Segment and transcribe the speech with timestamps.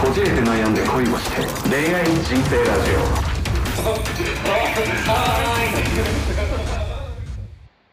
[0.00, 2.90] こじれて悩んで恋をして恋愛人生ラジ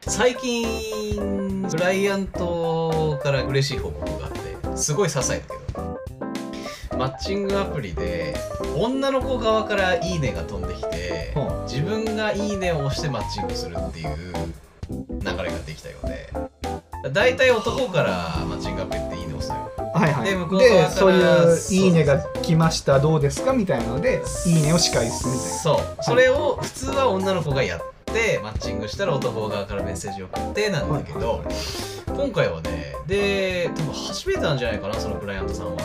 [0.07, 5.99] 最近クライアントから嬉しい報告があってすごい些細だけど
[6.97, 8.35] マッチングアプリで
[8.77, 14.33] 女の子側から「いいね」が飛んできては自分が「いいね」を押してマッチングするっていう
[14.89, 16.29] 流れができたようで。
[17.13, 18.99] 大体男からマッチングアプリ
[20.01, 20.29] はいはい。
[20.29, 25.47] で向こうでそういうそう「いいね」が来ましたどうですかみたいなので「いいね」を仕返すみたいな。
[25.47, 26.03] そう。
[26.03, 31.45] それを普通は女の子がやってマッチングしたら男側からメッセージを送ってなんだけど、はいはい。
[31.45, 31.55] はい
[32.11, 35.81] 今回はねで多分初めてなんじゃないかなそのクライアントさんは。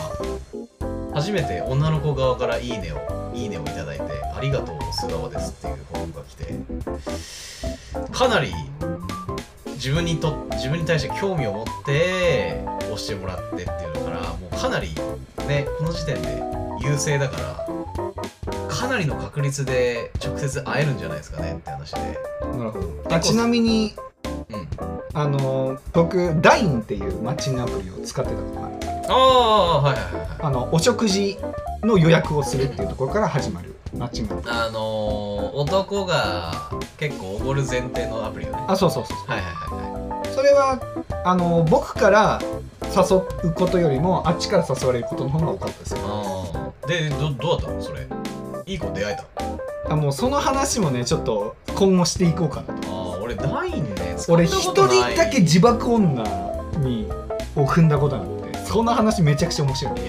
[1.13, 4.03] 初めて女の子側から「いいね」を「いいね」をいただいて
[4.35, 6.53] 「ありがとう菅川です」っていう報告が来て。
[8.11, 8.53] かなり
[9.77, 14.89] 自分にと自分に対して興味を持って押してもらってっていうのからもうかなり
[15.47, 16.43] ねこの時点で
[16.81, 17.67] 優勢だから
[18.67, 21.99] かなりの確率で直接会えるんじゃないですかねって話で。
[22.57, 23.15] なるほど。
[23.15, 23.93] あちなみに
[24.23, 24.67] うん。
[25.13, 28.75] あの僕 LINE っていうマッチングアプリを使ってたことがある。
[29.09, 30.27] ああはいはいはいはい。
[30.39, 31.37] あのお食事
[31.81, 38.65] の予約をするっていうところから始まるマッチンあのー、男が結構おごる前提のアプリよね。
[38.67, 40.29] あそうそうそうはいはいはいはい。
[40.33, 40.79] それは
[41.23, 42.39] あの僕から
[42.81, 43.17] 誘
[43.49, 45.99] うことよりもあっちから誘われることの方が多かったですよ。
[46.03, 47.81] ああでどどうだったの？
[47.81, 48.07] それ。
[48.65, 49.15] いい子出会え
[49.85, 52.89] たあもうその話もねちょっと今後していこうかなと。
[52.89, 54.15] ああ俺ないね。
[54.17, 56.23] 使俺一人だけ自爆女
[56.79, 57.07] に
[57.55, 60.01] を踏んだことがあってその話めちゃくちゃ面白い。
[60.01, 60.05] い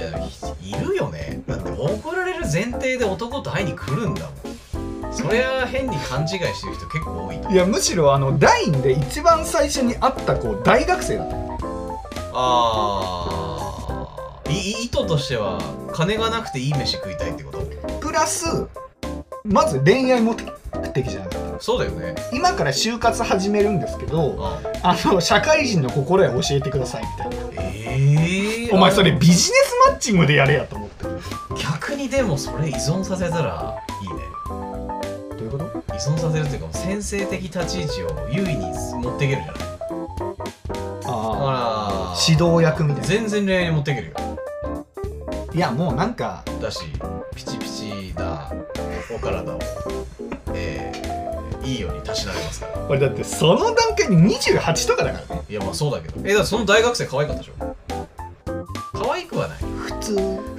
[0.73, 1.43] やいるよね。
[1.47, 5.13] だって怒る前提で男と会いに来るんだもん。
[5.13, 11.37] そりゃ変に勘違いしてる人結構多いといやむしろあの LINE で一番最初に会った子大学生だった。
[12.35, 13.59] あ
[14.47, 15.59] あい意図としては
[15.93, 17.59] 金がなくていい飯食いたいってこと？
[18.01, 18.67] プラス
[19.45, 20.35] まず恋愛目
[20.93, 21.61] 的じゃなかった。
[21.61, 22.15] そうだよね。
[22.33, 24.97] 今から就活始めるんですけどああ。
[25.13, 27.37] の社会人の心得教えてくださいみたいな。
[27.63, 29.53] ええお前それビジネス
[29.89, 30.88] マッチングでやれやと思って
[31.59, 34.25] 逆にでもそれ依存させたらいいね。
[34.49, 35.65] どういうこと？
[35.95, 38.67] 依存させるっていうか先生的立ち位置を優位に
[39.03, 39.55] 持っていけるじゃない。
[41.07, 43.09] ああ指導役みたいな。
[43.09, 44.15] 全然恋愛に持っていけるよ。
[45.55, 46.81] いやもうなんかだし
[47.35, 48.51] ピチピチな
[49.15, 49.59] お体を
[50.55, 52.73] えー、いいようにたしなめますから。
[52.89, 55.43] 俺だってその段階に28とかだからね。
[55.49, 56.21] いやまあそうだけど。
[56.25, 57.77] えだからその大学生可愛かったでしょ？
[58.93, 59.59] 可愛くはない。
[59.59, 60.17] 普通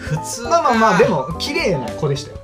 [0.10, 0.50] 普通か。
[0.50, 2.38] まあまあまあでも綺麗な子でしたよ。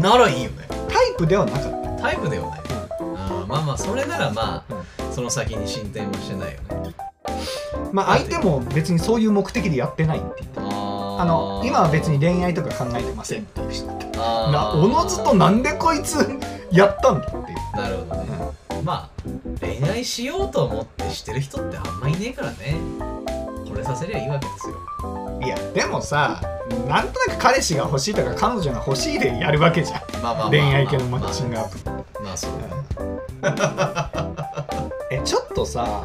[0.00, 0.66] ならいいよね。
[0.88, 2.02] タイプではなかった。
[2.02, 6.94] タイプではない、あーまあまあそれならまあ、その先に進展はしてないよね。
[7.92, 13.60] まあ相手も別にそういう目的でやってないって言ってああの今は別に恋愛とか考えてませんって。
[13.60, 14.52] いう人だったあー。
[14.52, 16.18] なおのずとなんでこいつ
[16.72, 17.76] やったんだっていう。
[17.76, 18.52] なるほどね、
[18.82, 19.08] まあ
[19.60, 22.76] 恋愛しようと思ってしてる人ってあんまいねえからね。
[23.68, 24.74] これさせりゃいいわけですよ
[25.44, 26.40] いやでもさ
[26.88, 30.00] なんとなく彼氏が欲しいとか彼女が欲しいでやるわけじゃん。
[30.22, 31.84] まあまあまあまあ恋愛系のマッチングアプリ。
[32.24, 32.50] まあそう
[35.10, 36.04] えちょっとさ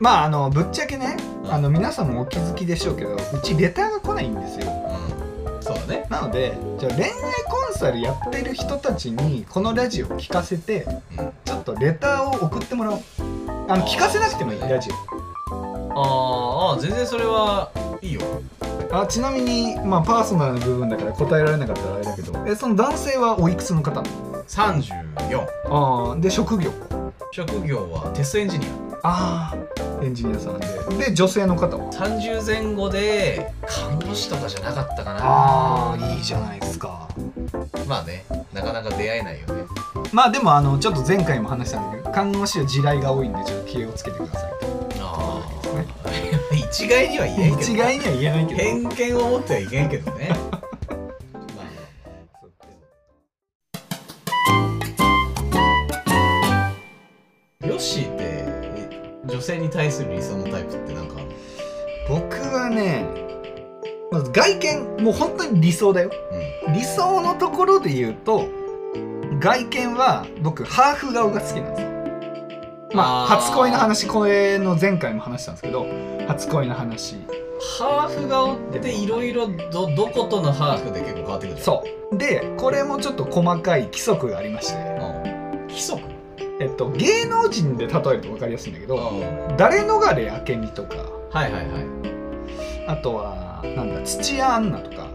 [0.00, 1.52] まああのぶっちゃけねうん。
[1.52, 4.72] あの皆さんもお気づきでしょうけどうちレターが来ないんですよ。
[4.72, 5.62] うん。
[5.62, 6.06] そうだね。
[6.08, 10.86] なのでじゃあ恋愛コンサルやってる人たちにこのラジオを聞かせて
[11.18, 11.32] うん。
[11.44, 13.00] ちょっとレターを送ってもらおう。
[13.68, 13.86] あのあー。
[13.86, 14.88] 聞かせなくてもいいラジ
[15.50, 17.70] あーあー全然それは
[18.02, 18.20] いいよ。
[18.90, 22.44] オあちなみに、まあ、パーソナルな部分だから答えられなかったらあれだけど。
[22.46, 24.00] えその男性はおいくつの方
[24.48, 26.70] ？34ああで職業？
[27.32, 28.66] 職業はテストエンジニ
[29.02, 30.66] ああエンジニアさんで。
[31.06, 31.88] で女性の方は？
[31.88, 35.20] ア30前後で看護師とかじゃなかったかな。
[35.22, 37.08] ああいいじゃないですか。
[37.86, 39.64] まあねなかなか出会えないよね。
[40.12, 44.52] まあでもあのちょっと前回も話したんだけど看護師は地雷が多いんでちょっと気をつけてください
[46.58, 47.70] 一概には言えんけど。
[47.72, 48.60] 一概には言えないけど。
[48.60, 50.30] 偏見を持ってはいけんけどね。
[51.56, 51.62] ま
[57.62, 57.66] あ。
[57.66, 61.14] ヨッシーってえ女性に対する理想のタイプってなんか。
[62.08, 63.04] 僕はね
[64.10, 66.08] まず外見もう本当に理想だよ。
[66.08, 68.46] う理想のところで言うと
[69.40, 71.97] 外見は僕ハーフ顔が好きなんですよ
[72.94, 75.86] まあ初恋の話これの前回も話したんですけど
[76.26, 77.16] 初恋の話。
[77.16, 77.26] ん
[77.78, 82.16] ハーフ顔っていろいろどどことのハーフで結構変わってくるそう。
[82.16, 84.78] でこれもちょっと細かい規則がありまして。
[84.78, 85.66] うん。
[85.66, 86.02] 規則？
[86.60, 89.56] えっと芸能人で例えると分かりやすいんだけどうん。
[89.56, 90.96] 誰逃れ明美とか。
[91.30, 91.84] はいはいはい。
[92.86, 95.08] あとはかなんだ土屋アンナとか。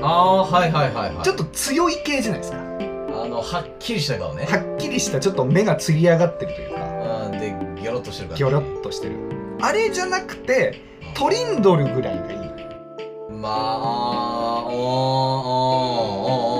[0.00, 1.24] ああーはいはいはいはい。
[1.24, 2.58] ちょっと強い系じゃないですか。
[2.58, 4.46] あのはっきりした顔ね。
[4.46, 6.85] はっきりしたちょっと目がつり上がってるというか
[7.26, 7.50] うんで
[7.82, 9.14] ギョロッとしてるからギョロッとしてる。
[9.60, 10.80] あれじゃなくて
[11.14, 12.46] トリンドルぐらいがいい。
[13.36, 14.76] まあおーお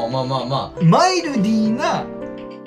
[0.04, 2.04] ーおーまあまあまマイルディーな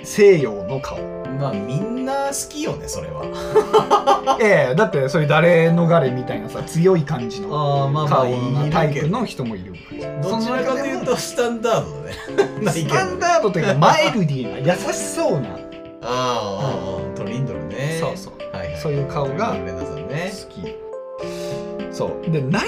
[0.03, 1.01] 西洋の顔あ
[1.39, 9.73] まあみんな好きよねそれはええだってそういう誰逃れみたいなさ強い感じのああま顔のタイプの人もいる
[10.21, 15.68] どちらかというとスタンダードだねスタンダードというかマイルディーな優しそうな
[16.01, 17.97] あーあトリンドルね。
[17.99, 18.33] そうそう。
[18.55, 18.77] はいはい。
[18.79, 19.59] そういう顔が好
[20.49, 20.75] き。
[21.91, 22.31] そう。
[22.31, 22.65] で内面に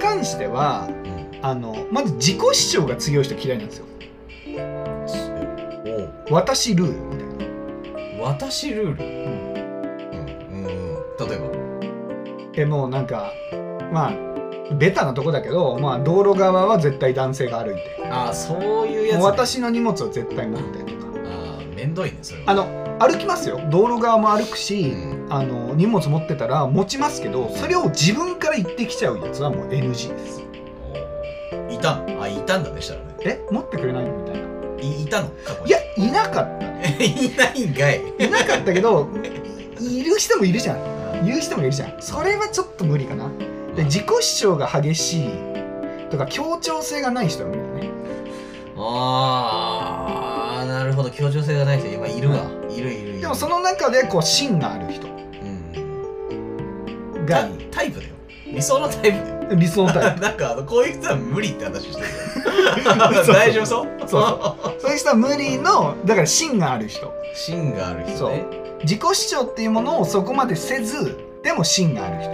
[0.00, 1.14] 関してはうん。
[1.42, 3.86] あのまず自己主張が強い人嫌いなんですよ。
[6.30, 7.48] お私ルールみたい
[8.18, 8.24] な。
[8.24, 9.04] 私ルール？
[9.04, 9.10] うん。
[10.50, 10.74] うんうん
[11.28, 11.44] 例えば？
[12.56, 13.32] えもうなんか
[13.92, 14.12] まあ
[14.74, 17.82] ベタなとこだけど、まあ、道路側は絶対男性が歩いて。
[18.10, 21.03] ああそういうやつ、ね、私の荷物を絶対持ってとか
[21.84, 22.50] めんどいねそれは。
[22.50, 23.60] あの歩きますよ。
[23.70, 25.32] 道路側も歩くし、うん。
[25.32, 30.42] あの荷物持ってたら持ちますけどそれを自分から言ってきちゃうやつはもう NG です。
[31.70, 33.06] おいたのあいたんだねしたらね。
[33.24, 34.16] え持ってくれないの？
[34.18, 34.48] みたいな。
[34.82, 35.28] いいたの？
[35.44, 35.68] 過去に。
[35.68, 36.64] いやいなかった。
[37.02, 38.02] いないんかい。
[38.18, 39.08] いなかったけど
[39.80, 41.24] いる人もいるじゃん。
[41.24, 41.94] 言う人もいるじゃん。
[42.00, 43.28] それはちょっと無理かな。
[43.76, 45.30] で自己主張が激しい
[46.10, 47.90] とか協調性がない人は無理だね。
[48.76, 49.73] ああ
[51.16, 52.36] 協調性がない人今いるわ。
[52.70, 53.20] いるいるいる。
[53.20, 55.06] でもその中でこう芯がある人。
[57.26, 58.14] がタイプだよ。
[58.46, 59.54] 理想のタイプだよ。
[59.56, 60.20] 理想のタイプ。
[60.22, 62.08] なんかあのこういう人は無理って話してる。
[63.24, 63.86] そう大丈夫そう？
[64.00, 64.90] そうそう。
[64.92, 67.12] いう人は無理のだから芯がある人。
[67.34, 68.44] 芯がある人ね。
[68.82, 72.30] 自己主張っていうものをそこまでせずでも芯がある人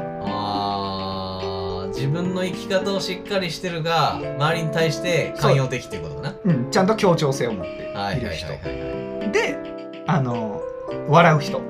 [2.01, 6.35] 自分の生き方をしっかりしてるが周りに対して寛容的っていうことかな。
[6.45, 8.47] うんちゃんと協調性を持ってはいる人。
[8.47, 9.59] はいで
[10.07, 10.63] あの
[11.09, 11.61] 笑う人。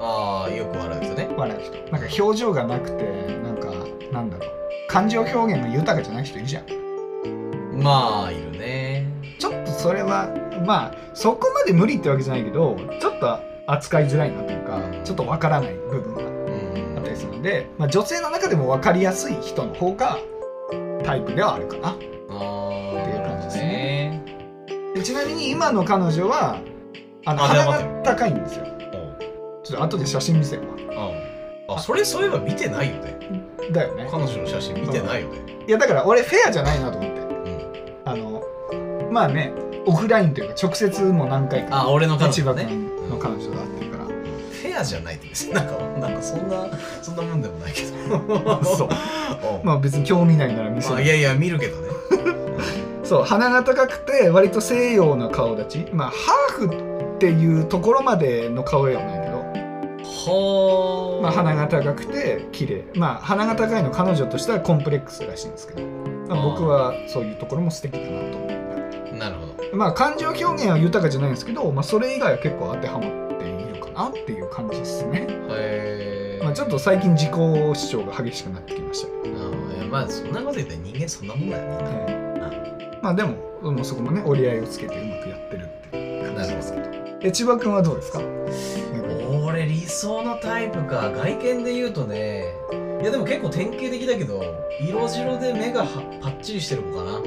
[0.00, 1.28] ああよく笑う人ね。
[1.36, 1.92] 笑う人。
[1.92, 3.04] なんか表情がなくて
[3.42, 3.70] なんか
[4.10, 4.48] なんだろう。
[4.88, 7.82] 感情表現が豊かじゃない人いるじゃん。
[7.82, 9.06] まあいるね。
[9.38, 10.34] ちょっとそれは
[10.64, 16.37] まあそこまで無理ってわけじゃないけどちょっと扱いづらいなというかちょっとわからない部分が
[17.48, 20.18] で、まあ、女性の中でも分かりやすい人の方が
[21.02, 21.88] タイプではあるかな。
[21.88, 24.22] ああっていう感じですね。
[24.94, 26.60] でちなみに今の彼女は
[27.24, 28.66] あのあ鼻が高いんですよ。
[29.64, 31.12] ちょっと後で写真見せるわ
[31.68, 31.78] ああ。
[31.80, 33.18] それそういえば見てないよね。
[33.72, 34.06] だよね。
[34.10, 35.38] 彼女の写真見てないよね。
[35.66, 37.20] いやだから俺フェアじゃないなと思って。
[37.20, 38.02] うん。
[38.04, 38.42] あの
[39.10, 39.54] まあね
[39.86, 42.54] オフラインというか直接も何回かあ俺の彼女の
[43.16, 43.77] 彼女と会って
[44.78, 46.66] アじゃないって別になんかなんかそんな
[47.02, 48.64] そんなもんでもないけど。
[48.64, 48.88] そう。
[48.88, 49.66] うん。
[49.66, 50.94] まあ別に興味ないなら見せる。
[50.94, 51.88] まあいやいや見るけどね。
[53.04, 55.86] そう鼻が高くて割と西洋な顔立ち。
[55.92, 59.44] まあハーフっていうところまでの顔ではないけど、
[60.04, 62.84] ほーまあ、鼻が高くて綺麗。
[62.94, 65.82] まあ鼻が高いの彼女としてはコンプレックスらしいんですけど、
[66.28, 68.38] まあ、僕はそういうところも素敵だなと。
[68.38, 68.46] 思
[69.14, 69.76] うなるほど。
[69.76, 73.27] まあ感情表現は豊かじゃないんですけど、まあ、それ以外は結構当てはまって
[73.98, 79.08] なっていう感じですね、へえまあ、ちょっと最近自己主張が激しくなってきました。
[79.22, 81.78] けど、いやまあそんなこと言ったら人間そんなもんだよみん
[82.40, 83.34] なはいまあでも
[83.72, 86.88] もうそこもね折り合いをつけてうまくやってるって感じですけど。
[87.20, 88.22] え千葉君はどうですか？
[89.44, 92.44] 俺理想のタイプか外見で言うとね
[93.02, 94.40] いやでも結構典型的だけど
[94.80, 95.86] 色白で目がは
[96.22, 97.20] パッチリしてる子かな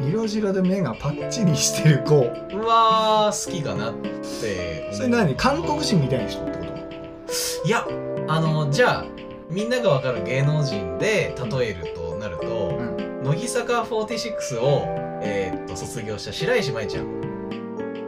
[0.00, 2.20] 色白で目がパッチリしてる子。
[2.56, 5.34] うわー好きかなってそれ何？
[5.34, 7.68] 韓国人みたいな人ってこと？
[7.68, 7.86] いや
[8.28, 9.04] あのじゃあ
[9.50, 12.78] みんながわかる芸能人で例えるとなると、
[13.22, 14.84] 乃木坂46を、
[15.22, 17.20] えーっと卒業した白石麻衣ちゃん。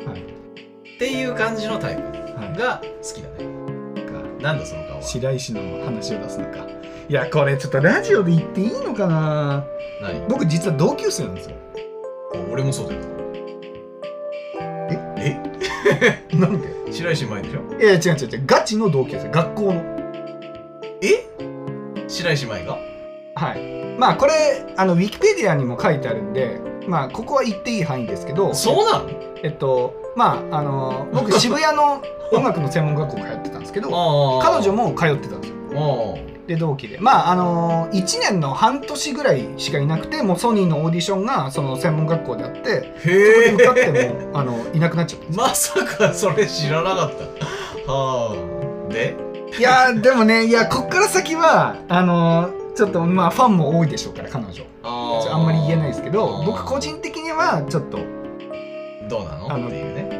[0.07, 0.21] はい。
[0.21, 3.45] っていう感じのタイプはが好きだね。
[4.39, 5.03] いなんだその顔は。
[5.03, 6.67] 白石の話を出すのか。
[7.09, 9.65] いやこれちょっとラジオで言っていいのかな？
[10.00, 11.57] 何僕実は同級生なんですよ。
[12.35, 13.00] あ俺もそうだよ。
[15.19, 15.38] え？
[16.37, 16.69] なんで？
[16.88, 17.80] え白石麻衣でしょ？
[17.80, 18.42] いや違う違う違う。
[18.47, 19.28] ガチの同級生。
[19.30, 19.83] 学校の。
[21.02, 21.26] え？
[22.09, 22.78] 白石麻衣が？
[23.35, 23.97] はい。
[23.99, 24.33] まあこれ
[24.76, 28.54] あのウィキペディアにも書いてあるんでまあここは言っていい範囲ですけど。
[28.54, 29.11] そうなの？
[29.42, 32.02] えっとまああの僕渋谷の
[32.33, 35.57] 音楽の専門学校通ってたんですけど あ彼女も通ってたんですよ。
[35.75, 36.19] も
[36.50, 36.99] で同期で。
[36.99, 47.92] まああの1年の半年ぐらいしかいなくてもうソニーのオーディションがその専門学校であってへそこで受かってえもあのいなくなっちゃったまさかそれ知らなかった。
[47.92, 48.35] は
[48.88, 48.92] あ。
[48.92, 49.14] で？
[49.57, 54.64] いやーでもねいやこっから先はあのーちちょっとまあファンも多いでしょうから彼女。
[54.83, 55.33] あー。
[55.33, 57.99] あんまり言えないですけど僕個人的にはちょっと、
[59.09, 59.52] どうなの？
[59.52, 60.20] あのっていうね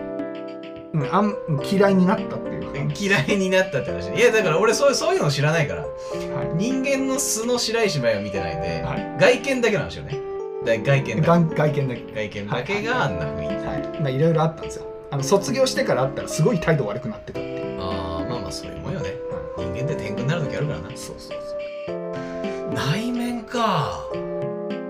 [0.93, 4.13] うん、あん嫌いになったっていう話嫌いになったって話。
[4.13, 5.83] いやだから俺そうそういうの知らないから。
[5.83, 6.57] はい。
[6.57, 9.17] 人間の素の白石麻衣を見てないんで、はい。
[9.21, 10.19] 外見だけなんですよね。
[10.65, 12.01] だ外見だ外外見だけ。
[12.01, 14.01] け外見だけがあんな雰囲気、はい。
[14.01, 14.87] まあいろいろあったんですよ。
[15.13, 19.15] あの卒業してから会ったらすごい態度悪くなってたってああまあまあそういうもんよね。
[19.57, 20.89] 人間って天狗になる時あるからな。
[20.91, 21.39] そうそう
[21.87, 22.75] そう。
[22.75, 24.05] 内面か。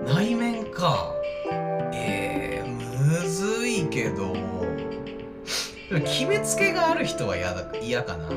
[0.05, 1.13] 内面か。
[1.93, 4.33] えー、むずいけど
[5.99, 8.29] 決めつけがある人は嫌だ嫌かな。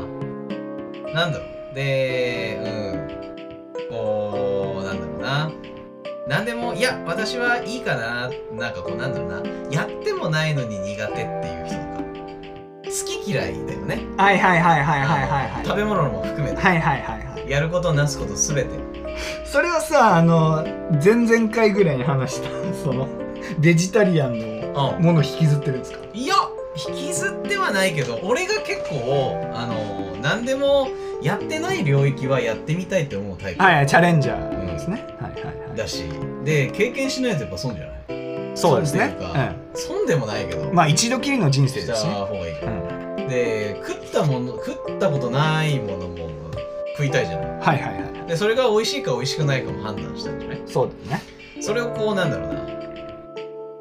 [1.13, 1.75] なんだろう。
[1.75, 3.89] でうん。
[3.91, 5.53] こうなんだろうな。
[6.27, 8.31] なんでもいや私はいいかな。
[8.53, 9.43] なんかこうなんだろうな。
[9.71, 12.05] やってもないのに苦手っていう人とか。
[12.85, 12.91] 好
[13.23, 14.01] き嫌いだよね。
[14.17, 15.65] はいはいはいはいはいはいはい。
[15.65, 16.61] 食べ物も含めて。
[16.61, 17.51] はいはいはいはい。
[17.51, 18.71] やることなすことすべて。
[19.45, 20.67] それはさあの
[21.05, 23.07] 前々回ぐらいに話したその
[23.61, 25.05] ベジタリアンのうん。
[25.05, 25.99] もの引きずってるんですか？
[26.13, 26.34] いや引きずって
[27.65, 30.89] はないけど俺が結構あの何でも
[31.23, 33.63] やってない領域はやってみたいって思うタイプ。
[33.63, 35.77] はいはいチャレンジャーですね、はいはいはい。
[35.77, 36.05] だし
[36.45, 38.57] で経験しないとやっぱ損じゃない？
[38.57, 39.17] そうですね。
[39.19, 42.55] 損うか損でもないけど、うん、まあ一度きりの人生したですね、方がいい。
[42.57, 46.29] かうん、らで食ったもの食ったことないものも
[46.97, 47.49] 食いたいじゃない？
[47.49, 48.29] はいはいはい。
[48.29, 50.63] でそれが美味しいか美味しくないかも判断したんじゃない？
[50.67, 51.23] そうだね。
[51.61, 52.65] それをこうなんだろうな。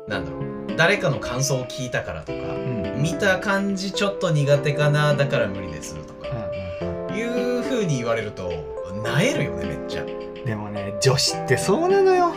[0.08, 0.44] なんだろう
[0.76, 2.86] 誰かの感想を聞いたからとかうん。
[2.86, 6.30] うん見た感じちょっと苦手かなだから無理ですとか
[7.12, 8.50] うんいう風に言われると
[9.04, 10.06] なえるよねめっちゃ。
[10.46, 12.34] でもね女子ってそうなのよ。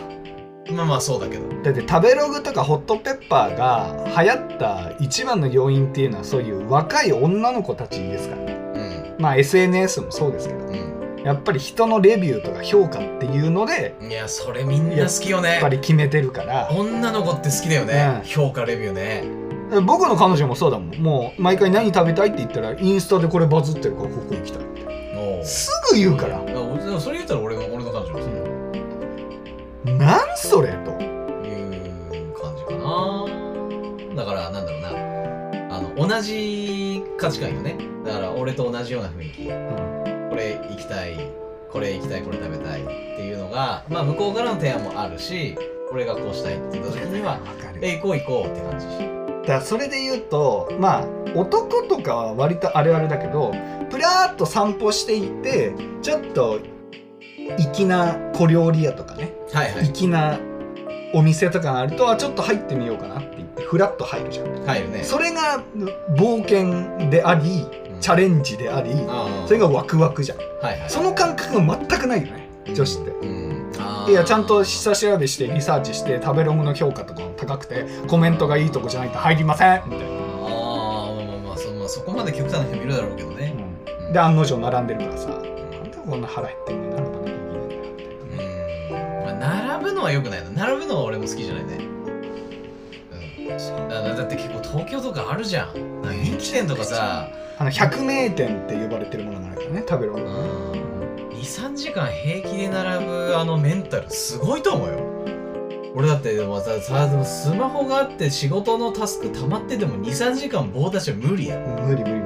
[0.72, 1.48] まあまあそうだけど。
[1.62, 8.42] だって食べログとかホットペッパーが流行った一番の要因っていうのはそういう若い女の子たちですから。
[8.42, 9.16] うん。
[9.20, 10.66] まあ SNS もそうですけど。
[10.66, 10.72] う
[11.26, 16.68] やっぱり人のレビューとか評価っていうのでんいやそれみんな好きよやねっぱり決めてるから。
[16.70, 18.28] 女の子って好きだよね、うん。
[18.28, 19.24] 評価レビューね。
[19.84, 20.96] 僕の彼女もそうだもん。
[20.98, 24.62] もう毎回何食べたいって言ったらインスタでこれバズってるからここ行きたい
[25.16, 25.44] おう。
[25.44, 26.40] すぐ言うから。
[26.44, 28.24] いや俺でもそれ言ったら俺の俺の彼女もそ
[29.92, 30.92] うなんそれと。
[30.92, 33.26] いう感じかな。
[34.14, 34.90] だからなんだろうな。
[35.76, 37.76] あの同じ価値観よね。
[38.04, 39.95] だから俺と同じような雰囲気
[40.36, 41.16] これ行きたい
[41.70, 45.56] これ行きたいこれ食べたいっていうのがまあ向こうからの提案もあるし
[45.90, 47.40] 俺がこうしたいって言った時には
[47.80, 48.86] え行こう行こうって感じ。
[48.86, 53.50] だからそれで言うとまあ男とかは割とあれあれだけど
[53.88, 56.58] プラーっと散歩していてちょっと
[57.56, 59.86] 粋な小料理屋とかねはいはい。
[59.86, 60.38] 粋な
[61.14, 64.66] お店とかがあるとあちょっと入ってみようかなって言ってフラッと入るじゃん。
[64.66, 65.02] 入るね。
[65.02, 65.62] それが
[66.14, 69.46] 冒険でありうんチャレンジでありうん。
[69.46, 70.38] それがワクワクじゃん。
[70.38, 70.90] はいはい。
[70.90, 73.46] その感覚が全くないよね女子って。
[74.08, 83.54] いやちゃんと下調べしてリサーチして食べログの評価とかも高くてコメントがいいとこじゃないと入りませんみたいな、ああまあまあまあそ,、まあ、そこまで極端な人もいるだろうけどね。
[84.06, 84.12] うん。
[84.12, 89.34] で案の定並んでるからさなんでこんな腹減ってんのに並ばなきゃいけないんだようん、まあ、
[89.74, 90.50] 並ぶのはよくないな。
[90.50, 91.78] 並ぶのは俺も好きじゃないね。
[93.12, 93.88] うん。
[93.88, 96.02] だだって結構東京とかあるじゃん。
[96.22, 100.20] 人気店とかさあの百名店って呼ばれてるものがあるからね食べログ
[101.34, 105.16] 23時間平気で並ぶあのメンタルすごいと思うよ。
[105.94, 112.18] 俺だってでもささでもスマホがあって仕事のタスク溜まってても23時間棒立ちは無理や、無理無理無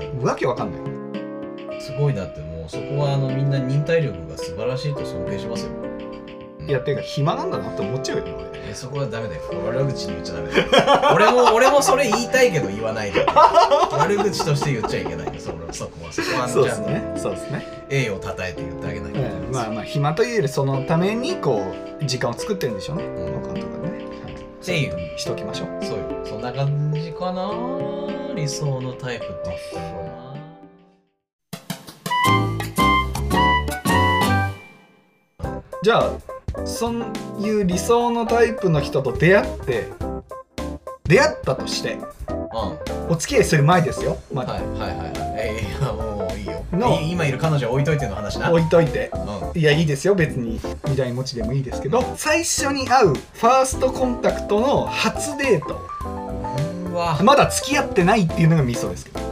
[0.00, 0.18] うん。
[0.20, 1.80] 理わけわかんない。
[1.80, 5.72] すごいなってもうそこはあのみんな忍耐力が素晴らしいと尊敬しますよ。
[5.84, 5.87] い
[6.72, 8.70] やっていうか暇なんだなって思っちゃうよね俺。
[8.70, 9.42] えそこはダメだよ。
[9.66, 11.14] 悪口に言っちゃダメだよ。
[11.14, 13.24] 俺も俺もそれ言いたいけど言わないで。
[13.92, 15.26] 悪口として言っちゃいけない。
[15.26, 16.12] よそれそこは。
[16.12, 17.12] そこはあそうですね。
[17.16, 19.32] そうですね、栄誉をたたえて言ってあげなきゃいけない。
[19.32, 23.04] うん、まあまあ暇というよりそのためにこう時間を作ってるんでしょうね。
[23.04, 23.06] ん。
[23.42, 23.90] 他のとかね、
[24.24, 25.18] はい、っていう。
[25.18, 25.84] しときましょう。
[25.84, 26.04] そうよ。
[26.24, 27.50] そんな感じかな。
[28.34, 30.18] 理想のタイプって言ったらな
[35.82, 37.04] じゃあそう
[37.40, 39.88] いう理想のタイプの人と出会って
[41.04, 41.96] 出会ったとしてう
[43.08, 43.10] ん。
[43.10, 44.18] お付き合いする前ですよ。
[44.32, 45.12] まだ、はいはいはいはい。
[45.38, 46.62] えいやもういいよ。
[46.72, 48.50] のい今いる彼女は置いといての話な。
[48.50, 49.10] 置いといて。
[49.14, 49.58] うん。
[49.58, 50.14] いやいいですよ。
[50.14, 52.02] 別に未来持ちでもいいですけど。
[52.16, 55.80] 最初に会うファーストコンタクトの初デート。
[56.90, 57.18] うわ。
[57.22, 59.20] まだ付き合ってないっていうのがミソですけど。
[59.20, 59.24] あ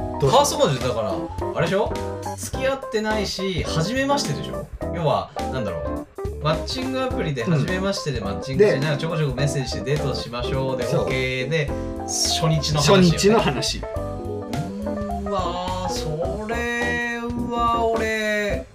[0.00, 0.20] あ。
[0.20, 1.14] どうカーストだから
[1.54, 1.92] あれでしょ？
[2.36, 4.66] 付き合ってないし初めましてでしょ？
[4.94, 6.06] 要はなんだろう
[6.44, 11.08] マッチングアプリで初めましてでマッチングしなんかちょこちょこメッセージしてデートしましょうでそう。
[11.08, 11.70] OK で
[12.02, 13.78] 初日の話初よ、ね、日の話。
[13.78, 18.66] うーわーそれは俺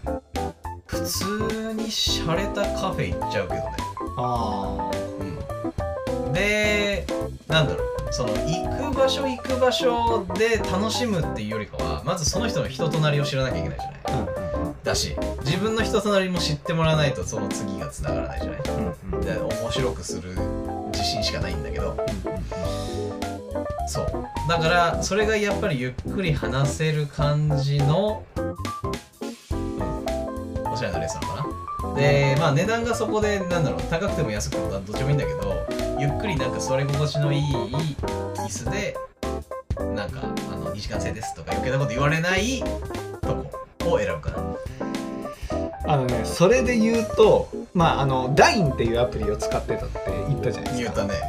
[1.05, 3.71] 洒落たカフェ行っちゃうけどね。
[4.17, 4.91] あ
[6.25, 6.33] うん。
[6.33, 7.05] で
[7.47, 7.87] なんだろう。
[8.09, 13.97] その行く場所行く場所で楽しむっていうよりかはまずその人の人となりを知らなきゃいけないじゃな
[14.45, 14.48] い
[14.83, 18.59] だし自分の人となりも知ってもらわないとその次がつながらないじゃない。
[18.59, 19.21] うんうん。
[19.21, 20.35] で面白くする
[20.91, 21.95] 自信しかないんだけど。
[23.87, 24.07] そう。
[24.47, 28.55] だからそれがやっぱりゆっくり話せる感じの、うん、
[30.71, 31.47] おしゃれなレストランか
[31.89, 31.95] な。
[31.95, 33.81] でまあ値段がそこでなんだろう。
[33.89, 35.67] 高くても安くてもどっちでもいいんだけど
[35.99, 37.41] ゆっくりなんか座り心地のいい
[38.35, 38.95] 椅子で
[39.95, 40.21] なんか
[40.51, 42.63] あの2時間制ですとか余計なこと言われない
[43.21, 44.55] とこを選ぶかな。
[45.85, 50.95] あのねそれで言うとまああの DINE っていうアプリを使ってたって言ったじゃないですか。
[50.95, 51.19] 言うたね、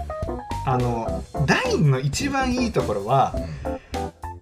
[0.66, 3.44] あの DINE の一番いいところはうん、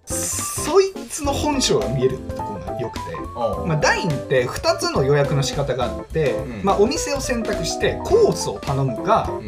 [0.05, 3.19] そいつの本性が見えるところがよくて。
[3.35, 6.63] おうまあ、DINE って2つの予約の仕方があって、うん。
[6.63, 9.47] まあ、お店を選択してコースを頼むか、うん。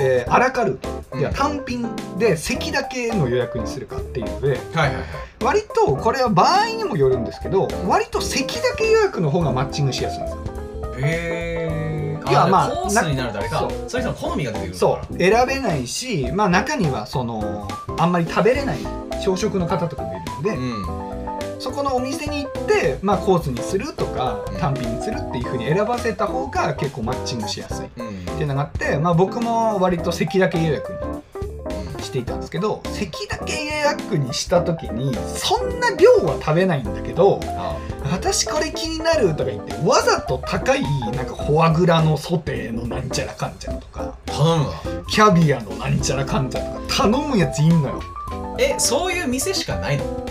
[0.00, 0.88] えーアラカルト。
[0.88, 4.58] うんいや単品で席だけの予約にするかっていうのではい
[4.88, 5.04] はいはい。
[5.44, 10.38] 割とこれは場合にもよるんですけど割と席だけ予約の方がマッチングしやすいんですよ。
[10.98, 14.02] へえいやまあコースになるとあれかそそう。
[14.02, 15.18] いう人の好みが出てくるそう。
[15.18, 17.68] 選べないし、まあ、中にはその
[17.98, 18.78] あんまり食べれない
[19.22, 20.60] 小食の方とかもいるので、う
[21.12, 21.15] ん
[21.58, 24.58] そこのお店に行って、まあ、コースにするとかうん。
[24.58, 27.86] 単品にするっていう風に選ばせた方が結構マッチングしやすい。
[27.86, 28.16] っうん。
[28.24, 37.76] ていうのがあって、まあ、僕も割と席だけ予約にしていたんですけど席だけ予約にした時にそんな量は食べないんだけどあ。
[38.12, 44.74] 私これ気になるとか言ってわざと高いなんかフォアグラのソテーのなんちゃらかんちゃらとか頼むわ。
[45.08, 48.02] キャビアのなんちゃらかんちゃらとか頼むやついんのよ。
[48.58, 50.25] えそういう店しかないの？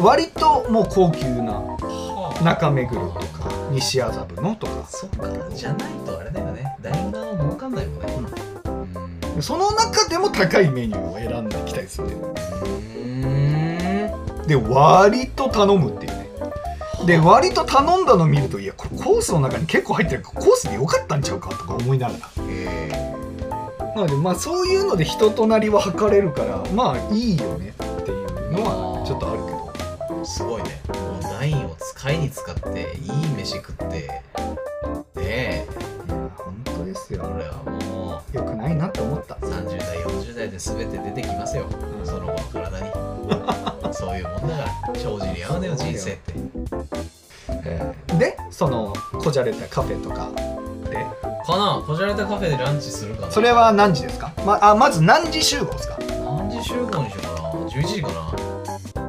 [0.00, 2.44] 割ともう高級なはあ。
[2.44, 4.86] 中目黒とか西麻布のとか。
[4.88, 6.76] そっかじゃないとあれだよね。
[6.80, 8.30] 大側も儲かんないもんね。
[9.34, 9.42] うん。
[9.42, 12.08] その中でも高いメニューを選んできたりする
[14.46, 16.28] で割と頼むっていうね。
[17.06, 22.44] で割と頼んだの見るといやこれコースの中に結構入ってるからコースでよかったんちゃうかとか思いながら。
[22.44, 22.90] へ
[23.94, 29.56] なのでまあそういうので人となりは測れるからまあいいよねっていうのはちょっとあるけど。
[29.56, 29.59] え
[30.24, 30.80] すごいね。
[30.88, 33.84] もうダインを使いに使っていい飯食って。
[33.84, 34.22] ね
[35.16, 35.66] え。
[36.36, 37.22] 本当ですよ。
[37.34, 39.34] 俺はもよくないなって思った。
[39.36, 41.70] う30代40代で全て出てきますよ、ん。
[42.04, 42.92] その後の体に。
[43.92, 45.00] そういうもんだから。
[45.00, 46.32] 帳尻に合うねよ人生って。
[48.18, 50.28] でそのこじゃれたカフェとか。
[50.90, 50.96] で
[51.46, 51.82] かな？
[51.86, 53.32] こじゃれたカフェでランチするかな。
[53.32, 54.32] それは何時ですか？
[54.44, 55.96] まあまず何時集合ですか？
[56.24, 57.50] 何時集合にしようかな。
[57.66, 58.59] 11時かな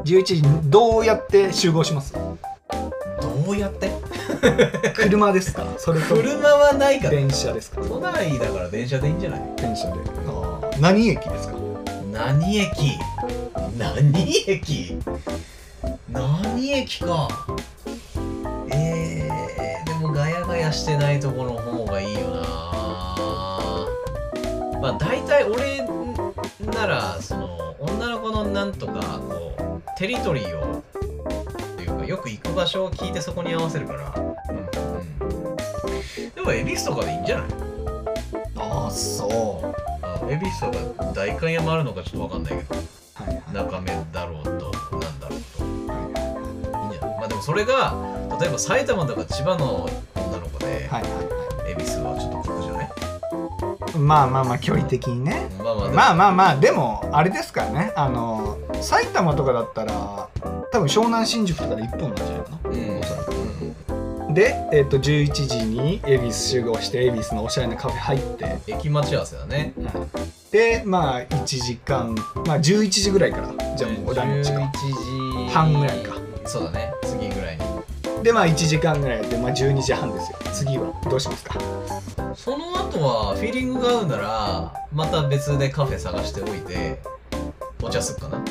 [0.03, 2.13] 11時にどうやって集合します？
[2.13, 3.91] どうやって？
[4.95, 5.65] 車ですか？
[5.77, 7.11] それとも車はないから。
[7.11, 7.81] 電車ですか？
[7.81, 9.41] 都内だから電車でいいんじゃない？
[9.57, 9.99] 電車で。
[10.79, 11.55] 何駅ですか？
[12.11, 12.97] 何駅？
[13.77, 14.97] 何駅？
[16.09, 17.27] 何駅か。
[18.73, 22.41] えー、でもガヤガヤしてないとこの方がいいよな。
[24.81, 25.87] まあ大体俺
[26.73, 29.70] ならその女の子のなんとかこう
[30.01, 34.11] テリトリーをっていうかよく行く場所を聞いてそこに合わせるから。
[34.17, 35.55] うん、うん、
[36.33, 37.47] でも恵比寿とかでいいんじゃない？
[38.57, 39.27] ああそ
[39.63, 39.75] う。
[40.03, 42.73] あ恵比寿とか代官山あるのかちょっとわかんないけど。
[42.73, 42.81] は
[43.25, 43.53] いはい。
[43.53, 44.57] 中目だろうとな
[45.07, 45.63] んだろうと。
[45.93, 45.99] は
[46.79, 46.89] いいい。
[46.89, 47.17] んじゃない？
[47.19, 47.93] まあでもそれが
[48.41, 52.87] 例えば埼玉とか千葉の女の子ではいはいは恵比寿はちょっと酷じゃない？
[52.87, 55.47] いまあまあまあ距離的にね。
[55.59, 57.93] まあまあまあまあまあでもあれですからね。
[57.95, 60.29] あの埼玉とかだったら
[60.71, 62.33] 多分湘南新宿とかで1本なんじゃな。
[62.33, 62.99] いかなうん。
[62.99, 63.31] おそらく。
[63.31, 63.51] うん
[64.33, 69.73] で、えっと11時に恵比寿集合して恵比寿のおしゃれなカフェ入って、駅待ち合わせだね。
[70.51, 72.15] でまあ1時間
[72.47, 73.75] まあ11時ぐらいから。
[73.75, 74.59] じゃあもうランチか。
[74.59, 74.71] 11
[75.47, 75.53] 時。
[75.53, 76.15] 半ぐらいか
[76.45, 76.93] そうだね。
[77.03, 78.23] 次ぐらいに。
[78.23, 80.37] でまあ1時間ぐらいで、まあ、12時半ですよ。
[80.53, 80.93] 次は。
[81.09, 81.59] どうしますか？
[82.33, 87.01] その後はフィーリングが合うならまた別でカフェ探しておいて
[87.83, 88.41] お茶すっかな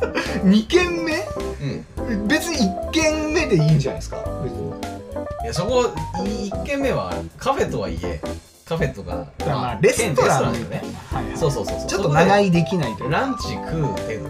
[0.44, 1.26] 2軒目？
[2.08, 2.28] うん。
[2.28, 4.18] 別に1軒目でいいんじゃないですか？
[4.44, 4.70] 別に。
[5.44, 5.84] いやそこ
[6.26, 8.20] い一軒目はカフェとはいえ
[8.64, 10.82] カフェとかまあレストランみ兼レストランだよね。
[11.12, 11.36] はいはい。
[11.36, 11.88] そうそうそうそう。
[11.88, 13.16] ちょっと長いいできないというか。
[13.18, 14.12] ランチ食う程度。
[14.12, 14.20] よ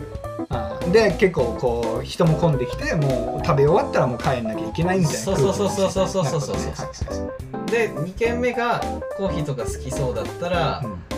[0.51, 0.79] あ。
[0.83, 6.27] ーで結構こう人も混んできてもう食べ終わったらもう帰んなきゃいけないみたいなそうそうそうそうそうそう。
[6.27, 7.33] そうそうなるほどね。
[7.71, 8.81] で2軒目が
[9.17, 11.16] コーヒーとか好きそうだったらうん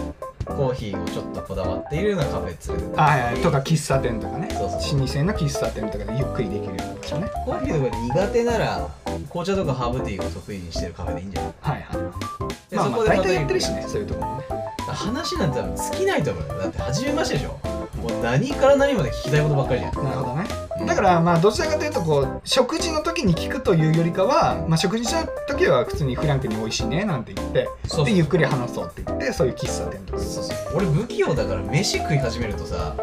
[0.49, 3.01] コーヒーをちょっとこだわっているようなカフェ連れて。
[3.01, 3.37] はいはい。
[3.37, 4.49] とか喫茶店とかね。
[4.51, 7.31] そうそう老舗の喫茶店とかでゆっくりできるような場所ね。
[7.45, 8.89] コーヒーとか苦手なら
[9.31, 11.53] 紅茶とかハーブティーを得意にしてるカフェでいいんじゃない？
[11.61, 14.45] はいはいでまあまあそこでまた大体やってるしねそういうところもね。
[14.89, 16.59] 話なんて多分尽きないと思うよ。
[16.61, 17.59] だって初めましてでしょ。
[17.99, 19.95] もう何から何まで聞きたいことばっかりじゃん。
[20.05, 20.47] なるほどね。
[20.63, 30.19] うんだからまあどちらかというとこう食事の時に聞くというよりかは、まあ、食事した時は普通にフランクに美味しいねなんて言ってそうでゆっくり話そうって言ってそういう喫茶店とか。
[30.21, 32.95] そうそう俺不器用だから飯食い始めるとさ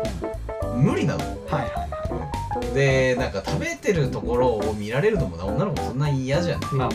[0.76, 1.24] 無理なの。
[1.24, 2.74] はいはいはい。
[2.74, 6.62] でなんか食べてるところを見られるのもな女の子そんな嫌じゃん。
[6.62, 6.92] まあまあまあ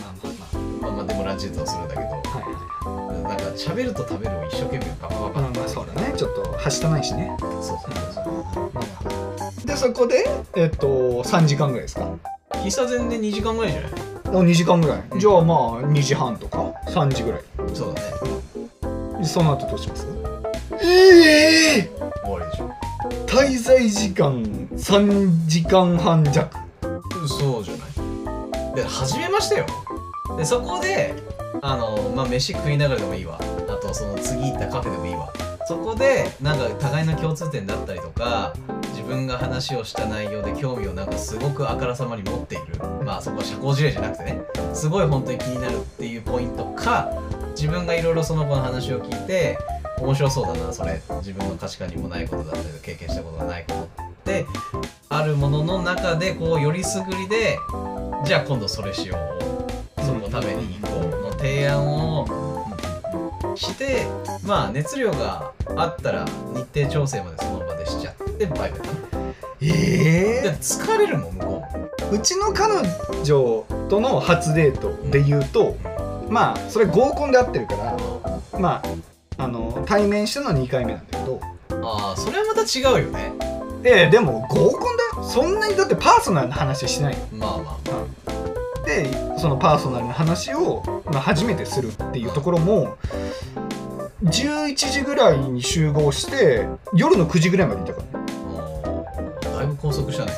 [0.56, 2.06] ままあまあでもランチデートはするんだけど。
[2.06, 3.22] あはいはい。
[3.30, 7.78] なんか喋ると食べるを一生懸命バカバカまあまあそうだねちょっとはしたないしねそうそう
[8.12, 9.29] そう
[9.64, 10.24] でそこで
[10.56, 12.08] えっと3時間ぐらいですか？
[12.52, 13.90] 喫茶店で2時間ぐらいじゃない？
[13.92, 15.02] あ2時間ぐらい。
[15.18, 17.42] じゃあまあ2時半とか？3時ぐらい。
[17.74, 19.24] そうだね。
[19.24, 20.06] その後どうします？
[20.82, 21.90] ええ
[22.24, 22.70] 終わりでしょ。
[23.26, 24.42] 滞在時間
[24.72, 26.48] 3時間半弱。
[27.28, 27.84] そうじゃな
[28.72, 28.74] い？
[28.74, 29.66] で初めましてよ。
[30.36, 31.14] でそこで
[31.60, 33.38] あのまあ飯食いながらでもいいわ。
[33.68, 35.30] あとその次行ったカフェでもいいわ。
[35.66, 38.79] そこでなんか互いの共通点だったりとか自
[39.10, 42.78] 分が話をした内容で興味をなんかすごくあからさまに持っている。
[43.04, 44.40] まあそこは社交辞令じゃなくてね。
[44.72, 47.10] すごい本当に気になるっていうポイントか
[47.56, 49.58] 自分がいろいろその子の話を聞いて
[49.98, 51.02] 面白そうだなそれ。
[51.18, 54.46] 自分の価値観にもないことだったり経験したことがないことって
[55.08, 57.58] あるものの中でこうよりすぐりで
[58.24, 60.00] じゃあ今度それしよう。
[60.02, 62.26] そこ食べに行こうの提案を
[63.56, 64.06] して
[64.46, 68.29] まあ熱量があったら日程調整までその場でしちゃって。
[68.46, 68.90] バイバイかな
[69.60, 71.64] えで疲れるもん向こ
[72.12, 72.74] うちの彼
[73.24, 75.76] 女との初デートで言うと
[76.28, 77.96] まあそれ合コンで会ってるから
[78.58, 78.82] ま
[79.38, 81.40] ああの対面したのは2回目なんだけど。
[81.82, 83.32] ああそれはまた違うよね。
[83.84, 85.24] ええでも合コンだよ。
[85.26, 87.14] そんなにだってパーソナルな話してない。
[87.14, 87.58] よまあ。
[87.58, 87.78] ま
[88.84, 92.98] でそのパーソナルな話を、まあ、初めてするっていうところも
[94.24, 98.09] 11時ぐらいに集合して夜の9時ぐらいまでいたから
[99.90, 100.32] 拘束したね。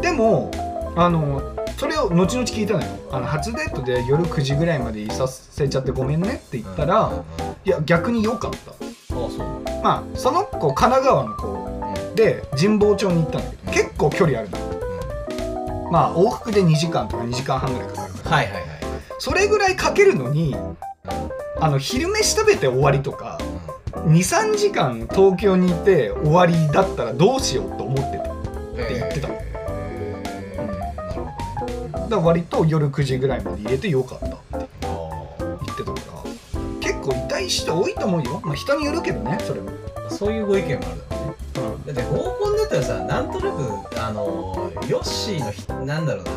[0.00, 0.50] でも
[0.96, 2.88] あのそれを後々聞いたのよ。
[3.10, 7.12] あの初デートで夜9時ぐらいまでいさせちゃってごめんねって言ったら、うん。
[7.12, 7.24] うんうん
[7.64, 8.72] いや逆に良かった。
[8.72, 9.82] ああそう。
[9.84, 14.58] まあその子神奈川の子で神保町に行ったんだけど結構距離あるの。
[15.86, 15.92] うん。
[15.92, 18.62] まあ往復で2時間とか2時間半ぐらいかかるから、はいはいはい
[19.18, 20.56] それぐらいかけるのに
[21.60, 23.38] あの昼飯食べて終わりとか
[23.92, 28.21] 23時間東京にいて終わりだったらどうしようと思って
[28.72, 29.28] って言ってた。
[29.28, 29.42] へー
[32.08, 34.58] なるほ割と夜9時ぐらいまで入れてよかったってあ
[35.38, 36.22] 言ってたから。
[36.80, 38.40] 結構痛い人多いと思うよ。
[38.44, 39.70] まあ人によるけどねそれも、
[40.06, 41.02] あそういうご意見もある
[41.54, 46.32] だろうねだって合コンだったらさなんとなくあのヨッシーのひなんだろうな。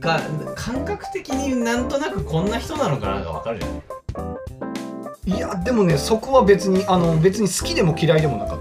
[0.00, 0.18] か
[0.56, 3.80] 感覚的になんとなくこんな人なのかながわかるじゃない。
[5.26, 8.59] いやでもねそこは別にあの別に好きでも嫌いでもなかっ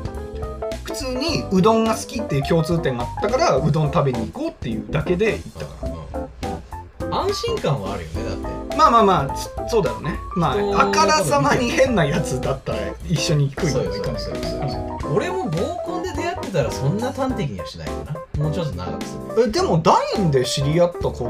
[1.19, 7.09] にうどんが好きっていう共通点があったからうどん食べに行こうっていうだけで行ったから。
[7.09, 7.13] うん。
[7.13, 8.23] 安心感はあるよね。
[8.43, 10.15] だってまあまあまあそそうだろうね。
[10.35, 15.51] ま人ああからさまに変なやつだったら一緒に食いにそうよはいかな俺も合
[15.85, 21.27] コンで出会ってたらそんな端的にはしないかなもうちょっと長くするえでもダインで知り合ったこ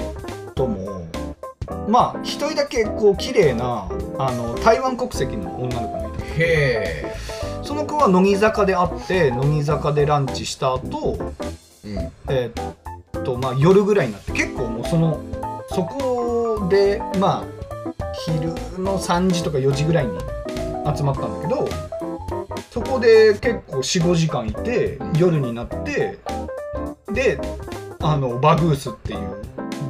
[0.53, 1.07] とも
[1.87, 7.08] まあ一人だけこう綺麗なあの台湾国籍の女の子がいたへえ
[7.69, 11.19] その子は乃木坂で会って乃木坂でランチした後
[11.85, 12.11] うん。
[12.27, 15.21] えーっとまあ夜ぐらいになって結構もうその
[15.69, 17.45] そこでまあ
[18.25, 18.47] 昼
[18.81, 20.17] の3時とか4時ぐらいに
[20.97, 21.69] 集まったんだけど
[22.71, 26.17] そこで結構45時間いて夜になって
[27.13, 27.39] で
[27.99, 29.29] あのバグースっていう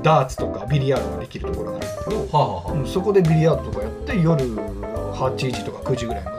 [0.03, 4.43] ダーツとかビリヤードができるところがあるんだけど、はあ、はあはうんそこでビリヤードとかやって夜
[5.15, 6.38] 8時とか9時ぐらいまで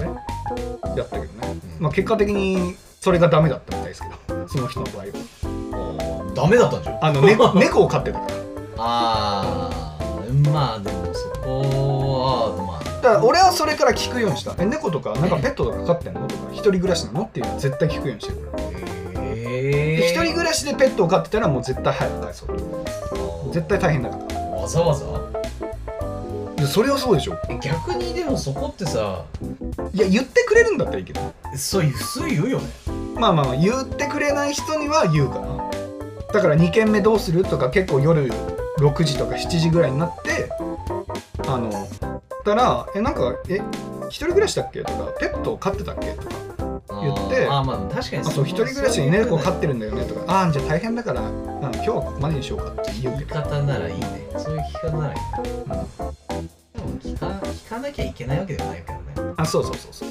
[0.98, 1.83] やったけどね、うん。
[1.83, 6.33] まあ、結果的にそれがダメだったみたいですけどその人の場合は。
[6.35, 7.05] ダメだったんじゃん。
[7.05, 8.35] あの、ね、 猫を飼ってたから。
[8.79, 13.03] ああまあでもそこはまあ。
[13.03, 14.55] だから俺はそれから聞くようにした。
[14.59, 16.26] え猫とかなんかペットとか飼ってんの？
[16.26, 17.22] とか一人暮らしなの？
[17.22, 18.38] っていうのは絶対聞くようにしてる。
[18.40, 18.62] から
[19.24, 24.40] へ一人暮らしでペットを飼ってたらもう絶対早く返そう絶対大変だから。
[24.61, 25.30] わざわざ？
[26.61, 27.37] でそれはそうでしょ。
[27.49, 29.25] え逆にでもそこってさ
[29.92, 31.20] いや言ってくれるんだったらいいけど。
[31.57, 32.68] そういう普通言うよね。
[33.16, 35.70] まあまあまあ言ってくれない人には言うかな。
[36.33, 38.31] だから2軒目どうするとか結構夜
[38.79, 40.49] 6時とか7時ぐらいになって
[41.49, 41.70] あの
[42.44, 43.61] たら「えなんかえ
[44.09, 46.29] 一人暮らしだっけ?」とか「ペット飼ってたっけ?」とか
[47.03, 50.05] 言ってあまあ確かにあそう一人暮らしに猫飼ってるんだよね。
[50.05, 54.29] とか「ああじゃあ大変だからあの今日はここまでにしようか」って言う言いけど方ならいいね。
[54.38, 56.19] そういう聞かないでも聞
[57.70, 59.33] かなきゃいけないわけではないけどね。
[59.37, 60.09] あそうそうそうそう。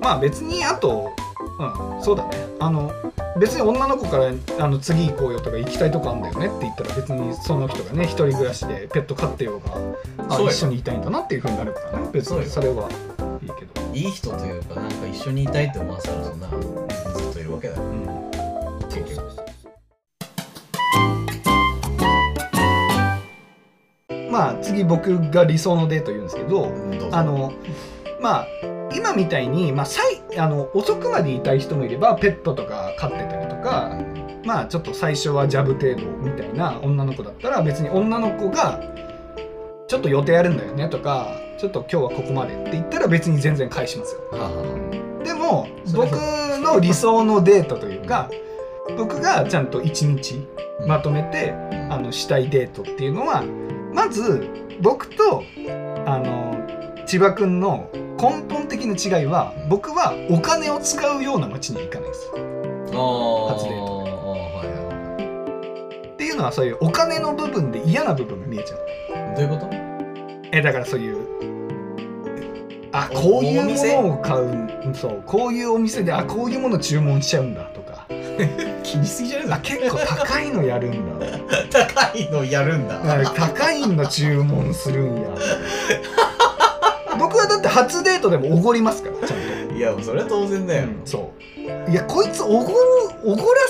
[0.00, 1.10] まあ別にあと
[1.58, 2.46] うんそうだね。
[2.60, 2.92] あの
[3.40, 10.52] 別に女の子からあの次行こうよとか行きたいとこあんだよねって言ったら別にその人がね一人暮らしでペット飼ってようがあそうよ。
[10.52, 12.08] 一緒にいたいんだなっていうふうになるからね。
[12.12, 12.46] 別に。
[12.46, 12.88] それは
[13.42, 13.76] いいけど。
[13.92, 17.86] いい人というかなんか一緒にいたいって思わせたらそんなずっといるわけだよう
[24.36, 27.16] まあ次僕が理想のデート言うんですけどうんどうぞ。
[27.16, 27.54] あの
[28.20, 28.46] まあ
[28.94, 33.98] 今みたいに、まあ、さいあの遅くまでいたい人もいればペットとか飼ってたりとか
[34.44, 38.80] まあちょっと最初はジャブ程度みたいな女の子だったら別に女の子が
[39.88, 44.20] ちょっと予定あるんだよねとかちょっと今日はここまでって言ったら別に全然返しますよ。
[44.32, 46.12] はあはでも僕
[46.60, 48.30] の理想のデートというか
[48.96, 50.46] 僕がちゃんと一日
[50.82, 51.52] あまとめて
[51.90, 53.42] あのしたいデートっていうのは
[53.96, 54.46] まず
[54.82, 55.42] 僕と
[56.04, 56.54] あの
[57.06, 57.88] 千葉君の
[58.20, 62.30] 根本的な違いは僕はお金を使うような街には行かないです。
[62.30, 64.06] 初デートは
[64.64, 68.78] いはっていうのはそういうお金の部分で嫌な部分が見えちゃう。
[69.32, 69.70] いどういうこと？
[70.52, 71.16] えだからそういう
[72.92, 77.85] あおこういうものを買うそうこういうお店であこういうもの注文しちゃうんだとか
[78.82, 79.58] 気にしすぎじゃない？
[79.58, 81.26] あ結構高いのやるんだ。
[81.70, 83.00] 高いのやるんだ。
[83.02, 85.28] あ高いの注文するんや。
[87.18, 89.74] 僕はだって初デートでもおごりますからちゃんと。
[89.74, 91.30] いやもうそれは当然だよ、そ
[91.88, 91.90] う。
[91.90, 92.64] いやこいつおごる
[93.24, 93.60] おごら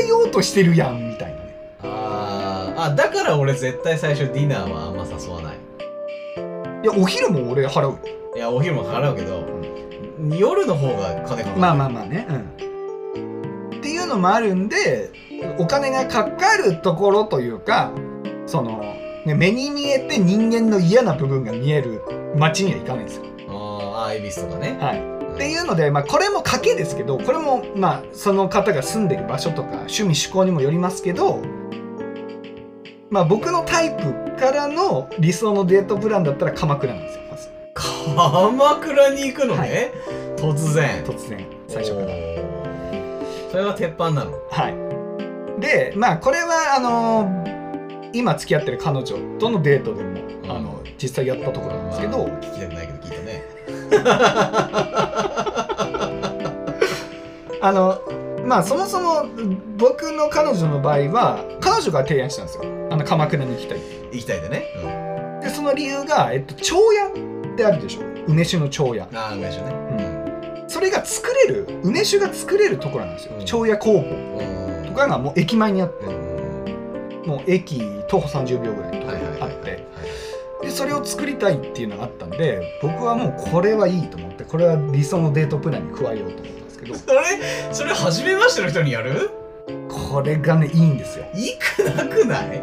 [0.00, 1.54] せようとしてるやんみたいなね。
[1.84, 2.82] あー。
[2.84, 5.56] あだから俺絶対最初ディナーはあんま誘わない。
[6.82, 7.98] いやお昼も俺払うよ。
[8.36, 9.44] いやお昼も払うけど、
[10.36, 11.60] 夜の方が金かかる。
[11.60, 12.26] まあまあまあね。
[12.28, 12.32] う
[12.66, 12.69] ん
[13.80, 15.10] っていうのもあるんで
[15.58, 17.92] お金がかかるところというか
[18.44, 18.78] その、
[19.24, 22.02] ね、目に見えて人間の嫌な部分が見える
[22.36, 23.24] 街には行かないんですよ。
[23.48, 25.34] あーあー恵比寿とかね、はい。
[25.34, 31.40] っていうので、まあ、これも賭けですけどこれもまあその方が住んでる場所とか趣味趣向にもよりますけど、
[33.08, 37.48] まあ、僕のタイプからの理想のデートプランだったら鎌倉なんですよまず。
[37.74, 39.92] 鎌倉に行くのね、
[40.36, 41.02] 突然。
[41.04, 41.46] 突然。
[41.66, 42.29] 最初から。
[43.50, 44.32] それは鉄板なの。
[44.50, 44.74] はい。
[45.60, 47.28] でまあこれはあの
[48.12, 49.04] 今付き合ってる彼女
[49.38, 50.12] とのデートでも、う
[50.46, 50.50] ん。
[50.50, 53.42] あの実際やったところなんですけど、まあ聞きたくないけど聞いたね。
[57.62, 58.00] あの
[58.46, 59.26] まあそもそも
[59.76, 62.64] 僕の彼女の場合は彼女が提案したんですよ。
[62.90, 63.78] あの鎌倉に行きたい
[64.12, 64.64] 行きたいでね、
[65.42, 67.10] でその理由が、えっと、蝶屋っ
[67.56, 68.02] てあるでしょ。
[68.26, 69.08] 梅酒の蝶屋。
[69.10, 69.72] うん、ああ梅酒ね
[70.70, 73.44] それが作れる梅酒が作れるところなんですよ、うん。
[73.44, 76.06] 蝶屋工房うんとかがもう駅前にあって。
[76.06, 77.26] うん。
[77.26, 79.84] もう駅徒歩30秒ぐらいのところにあって。
[80.62, 86.94] でそれを作りたいっていうのがあったんで僕はもうこれはいいと思ってこれは理想のデートプランに加えようと思ったんですけど。
[86.94, 87.20] それ？
[87.72, 89.30] それ初めましての人にやる？
[89.88, 91.24] これがねいいんですよ。
[91.34, 92.62] いくなくない？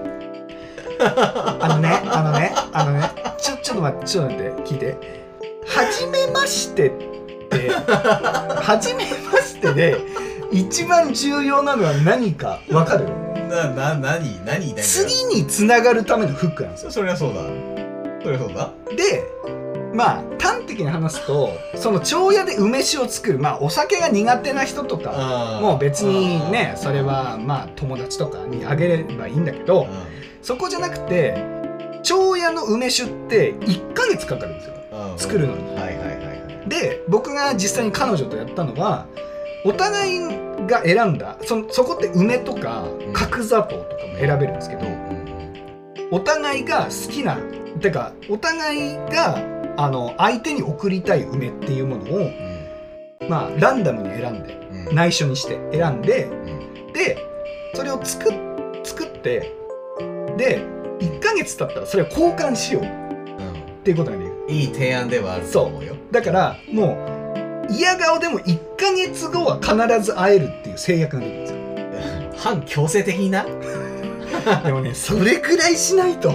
[1.04, 5.28] あのねあのねあのねちょちょっと待ってちょっと待って聞いて。
[5.68, 7.17] 初めましてって
[8.62, 9.98] 初めましてで
[10.52, 13.08] 一番重要なのは何か分かる？
[13.50, 14.84] なな何何だよ。
[14.84, 16.92] 次につながるためのフックなんですよ。
[16.92, 17.42] そりゃそうだ。
[18.24, 18.72] そりゃそうだ。
[18.96, 19.24] で
[19.94, 29.88] まあ端的に話すとその蝶屋で梅酒を作るまあお酒が苦手な人とかもう別にねそれはまあ友達とかにあげればいいんだけどう
[30.42, 31.42] そこじゃなくて
[32.04, 34.76] 蝶屋の梅酒って1ヶ月かかるんですよ。
[35.18, 35.76] 作るのに。
[35.76, 36.17] はいはい
[36.68, 39.08] で僕が実際に彼女とやったのは
[39.66, 40.20] お互い
[40.68, 43.14] が選んだそそこって梅とかうん。
[43.14, 44.86] 角砂糖とかも選べるんですけど、
[46.12, 47.38] お互いが好きな
[47.80, 49.38] てかお互いが
[49.78, 52.32] あの相手に送りたい梅っていうものを
[53.30, 54.56] まあランダムに選んで
[54.94, 56.94] 内緒にして選んでうん。
[56.94, 57.18] で
[57.74, 58.34] それを作っ
[58.84, 59.52] 作って
[60.38, 60.62] で
[61.00, 62.86] 1ヶ月経ったらそれを交換しようっ
[63.84, 64.32] ていうことができる。
[64.32, 71.58] うんいい提案ではあると思うよだからもう嫌顔でも1ヶ月後は必ず会えるっていう制約ができるんですよ。
[72.38, 73.46] 反強制的にな？
[74.64, 76.32] でもねそれくらいしないと。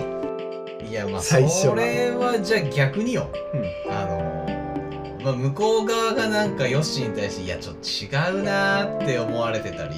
[0.89, 1.73] いやまあ最初は。
[1.73, 3.57] それはじゃあ逆によ、う
[3.91, 3.93] ん。
[3.93, 4.23] あの
[5.25, 9.95] まあ、向こう側がなんかヨッシーに対していやちょっと違うなーって思われてたり、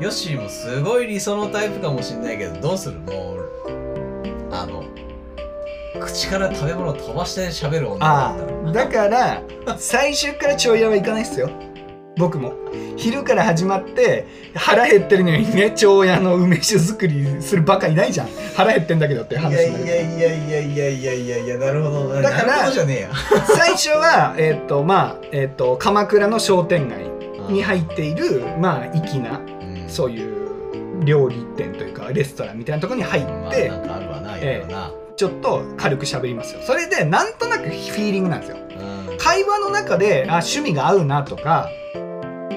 [0.00, 2.98] ヨッシーもすごい理想のタイプかもしんないけどどうする？
[2.98, 3.37] もう
[5.98, 11.50] 口から食べ物飛ばして喋る女だあったらあだから最初からちょい屋は行かないっすよ。
[12.16, 12.52] 僕も。
[12.96, 18.28] 昼から始まって腹減ってるのにね長屋の梅酒作りするバカいないじゃん。
[18.56, 23.10] 腹減ってんだけどっていう話いやいになるやいやいやいやいやいやいやなるほどだからなるほどじゃねえや。
[23.56, 27.08] 最初はえっ、とまあえっ、と鎌倉の商店街
[27.52, 29.88] に入っているまあ粋なうん。
[29.88, 33.30] そういう料理店というかレストランみたいなところに入って、
[33.68, 36.60] まあなんかあるわないろいろなちょっと軽く喋りますよ。
[36.62, 38.56] それでなんとなくフィーリングなんですよ。
[39.10, 39.18] うん。
[39.18, 41.68] 会話の中であ趣味が合うなとか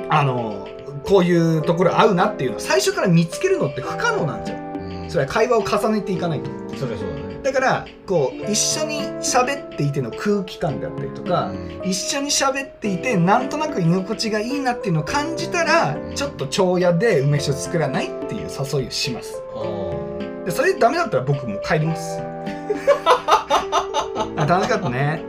[0.09, 0.67] あの
[1.03, 4.57] こういうところ合うなっていうのを最初から見つけるのって不可能なんですよ。
[4.57, 5.09] うん。
[5.09, 6.51] それは会話を重ねていかないと。
[6.77, 7.39] それはそうだね。
[7.41, 11.51] だからこう一緒に喋っていての空気感であったりとか、
[11.83, 19.41] 一緒に喋っていてなんとなく居心地がいいなっていうのを感じたらちょっと長屋で梅酒作らないっていう誘いをします。
[19.55, 20.11] うん
[20.45, 22.19] でそれでダメだったら僕もう帰ります
[24.37, 25.23] あ楽しかったね。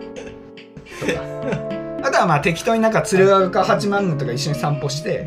[2.03, 5.27] あとはまあ適当になんか鶴岡八幡宮とか一緒に散歩して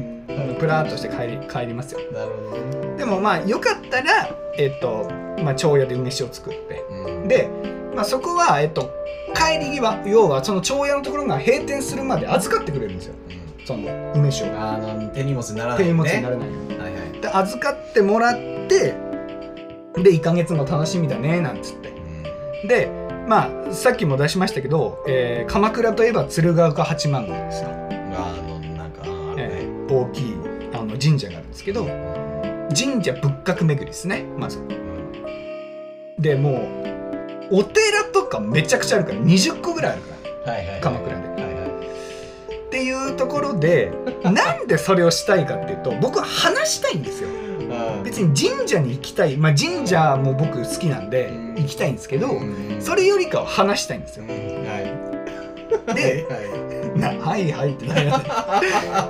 [0.60, 2.00] プラーっとして帰り帰りますよ。
[2.12, 2.98] なるほどね。
[2.98, 5.10] でもまあよかったらえっと
[5.44, 6.84] まあ長屋で梅酒を作って。
[6.90, 7.28] うん。
[7.28, 7.50] で、
[7.96, 8.92] まあ、そこはえっと
[9.34, 13.16] 帰り際要はその長屋のところが閉店するまで預かってくれるんですよ。
[13.30, 13.66] うん。
[13.66, 14.60] その梅酒を。
[14.60, 16.56] あの手荷物にならない手荷物にならないは
[16.90, 17.22] いはい。
[17.22, 18.34] で預かってもらっ
[18.68, 18.96] て
[19.98, 21.90] で1ヶ月も楽しみだねなんつって。
[21.90, 22.05] うん
[22.68, 22.90] で
[23.28, 30.36] まあさっきも出しましたけど、えー鎌倉といえば鶴岡八幡宮ですよ、あのなんかあるえねー大きい
[30.74, 31.86] あの神社があるんですけど
[32.76, 34.24] 神社仏閣巡りですね。
[34.38, 34.60] まず。
[36.20, 36.68] でも
[37.52, 40.82] うお寺とかめちゃくちゃあるから20個ぐらいあるからはいはい。
[40.82, 41.28] 鎌倉で。
[41.28, 42.56] はいはい。
[42.56, 43.92] っていうところで
[44.24, 47.30] なんでそれをしたいかっていうと僕は話したいんですよ
[48.04, 51.56] 別に神社に行きたいまあ神社も僕好きなんでうん。
[51.56, 52.78] 行きたいんですけどうん。
[52.82, 54.24] それよりかは話したいんですよ。
[54.24, 54.30] うん。
[54.30, 55.96] はい。
[55.96, 57.96] ではいなはいはいってな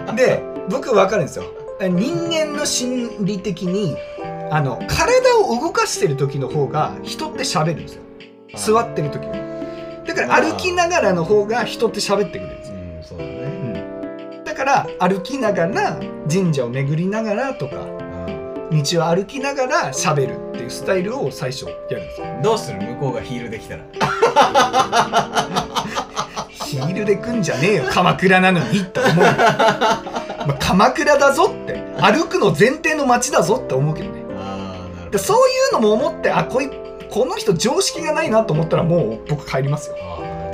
[0.09, 0.15] る。
[0.15, 1.45] で僕分かるんですよ。
[1.79, 3.95] 人間の心理的に
[4.49, 8.01] あの体を動かしてる時の方が人って喋るんですよ。
[8.55, 9.27] 座ってる時
[10.07, 12.75] だから歩きながらの方が人って喋ってくれるんですよ。
[12.75, 13.83] うんそうだね。
[14.45, 15.99] だから歩きながら
[16.31, 17.75] 神社を巡りながらとか
[18.71, 22.27] 道を歩きながら喋るっていうスタイルを最初やるんですよ。
[22.43, 22.79] どうする？
[22.81, 23.83] 向こうがヒールできたら。
[26.49, 27.85] ヒールで来んじゃねえよ。
[27.89, 29.13] 鎌倉なのにって思う。
[29.15, 31.83] よ、まあ、鎌倉だぞって。
[32.01, 34.25] 歩くの前提の街だぞって思うけどね。
[35.17, 36.69] そういうのも思ってあこい
[37.09, 39.95] この人常識がないなと思ったらもう僕帰りますよ。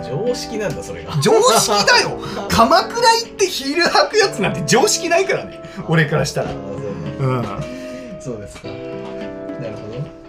[0.08, 1.14] 常識なんだそれが。
[1.22, 2.20] 常識だよ。
[2.50, 5.62] 鎌倉行ってヒール履くやつなんて常識ないからね。
[5.88, 6.52] 俺からしたら。
[6.52, 7.81] うん
[8.32, 8.68] そうですか。
[8.70, 8.74] な
[9.70, 10.22] るほど。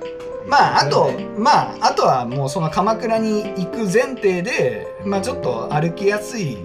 [0.48, 6.58] まああとまああとはもうその鎌倉に行く前提でまあちょっと歩きやすい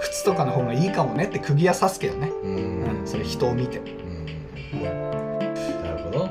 [0.00, 3.78] 靴とかの方がいいかもねって釘は刺すけどね、ううんん、それ人を見て。
[3.78, 4.82] っうん。
[4.82, 6.28] なるほど。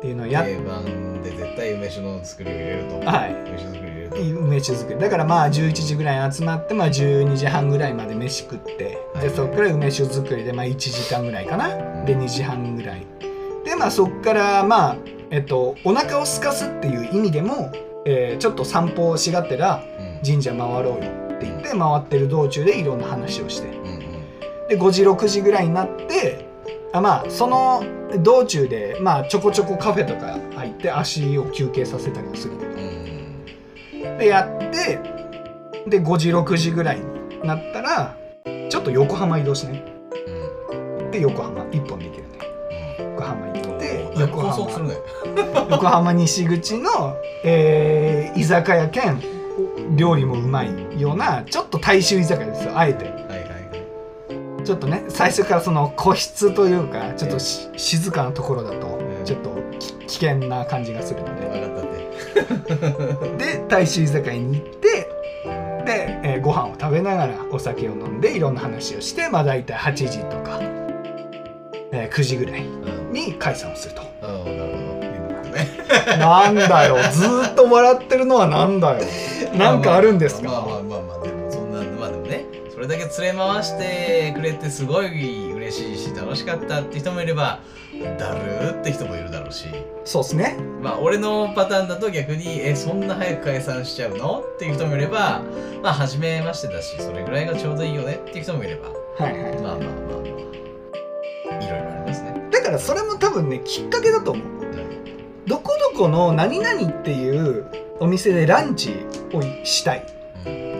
[0.00, 3.06] ていうのをやっ定番で絶対梅酒の作りを入れると。
[3.06, 3.32] はい。
[3.32, 4.16] 梅酒作りを入れると。
[4.40, 5.00] 梅酒作り。
[5.00, 9.28] だからまあ11時ぐらいに集まってまあ12時半ぐらいまで飯食ってはい。
[9.28, 11.68] でそっから梅酒作りでまあ1時間ぐらいかな。
[12.04, 13.06] で2時半ぐらい
[13.64, 14.96] でまあそっからまあ
[15.30, 17.72] えっとお腹を空かすっていう意味でも、
[18.04, 20.20] えーちょっと散歩をしがてらうん。
[20.24, 23.68] 神社回ろうよって言って回ってる道中でいろんな話をして。
[23.68, 24.00] うんうん。
[24.68, 26.46] で5時6時ぐらいになって
[26.92, 27.82] あまあその
[28.22, 32.72] 道中でまあちょこちょこカフェとか入って足を休憩させたりもするけど。
[32.72, 34.18] うん。
[34.18, 34.98] でやって
[35.88, 38.16] で5時6時ぐらいになったら
[38.68, 39.84] ちょっと横浜移動しない
[41.10, 41.98] で横浜一本
[43.22, 44.78] 横浜行ってうん横浜。
[44.88, 44.94] ね。
[45.70, 49.20] 横浜西口の、えー居酒屋兼
[49.96, 53.04] 料理もうまいようなちょっと大衆居酒屋ですよあえて。
[53.04, 54.64] はいはいはい。
[54.64, 58.86] ちょっとね最初からその個室というかちょっとし静かなところだと
[59.18, 61.46] うんちょっとき危険な感じがするので。
[61.48, 64.88] 分かったって で大衆居酒屋に行って
[65.84, 70.60] で、えーご飯を食べながらお酒を飲んでいろんな話をしてまあ大体8時とか、
[71.92, 72.60] えー9時ぐらい。
[72.64, 74.02] うんに解散をすると。
[74.20, 74.50] なるほど。
[75.52, 75.68] ね
[76.18, 76.96] なんだよ。
[77.12, 79.04] ずーっと笑ってるのはなんだよ。
[79.54, 87.58] なんかあるんですまあまあかまあまあでもそんなまあでもねそれだけ連れ回してくれてすごい嬉しいし楽しかったって人もいれば
[88.18, 89.66] だるーって人もいるだろうし。
[90.04, 90.56] そうっすね。
[90.80, 94.40] まあ俺のパターンだと逆にえそんな早く解散しちゃうの？
[94.40, 95.42] っていう人もいれば
[95.82, 98.88] まあ初めましてだしそれぐらいがちょうどいいよねっていう人もいれば。
[99.22, 99.52] はいはい。
[99.58, 99.86] まあまあまあま
[101.58, 101.64] あ。
[101.64, 102.32] いろいろありますね。
[102.32, 102.41] だ
[102.72, 104.46] からそれも多分ねきっかけだと思う。
[105.46, 107.66] どこどこの何々っていう
[108.00, 108.94] お店でランチ
[109.32, 110.06] をしたい。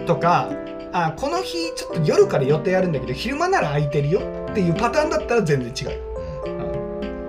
[0.07, 0.49] とか
[0.91, 6.01] あこの日ちょっと夜から予定あるんだけど昼間なら空いてるよっていうパターンだったら全然違う。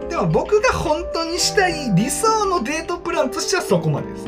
[0.03, 0.09] うん。
[0.09, 4.25] でも僕が本当にしたい理想のデートプランとしてはそこまでです。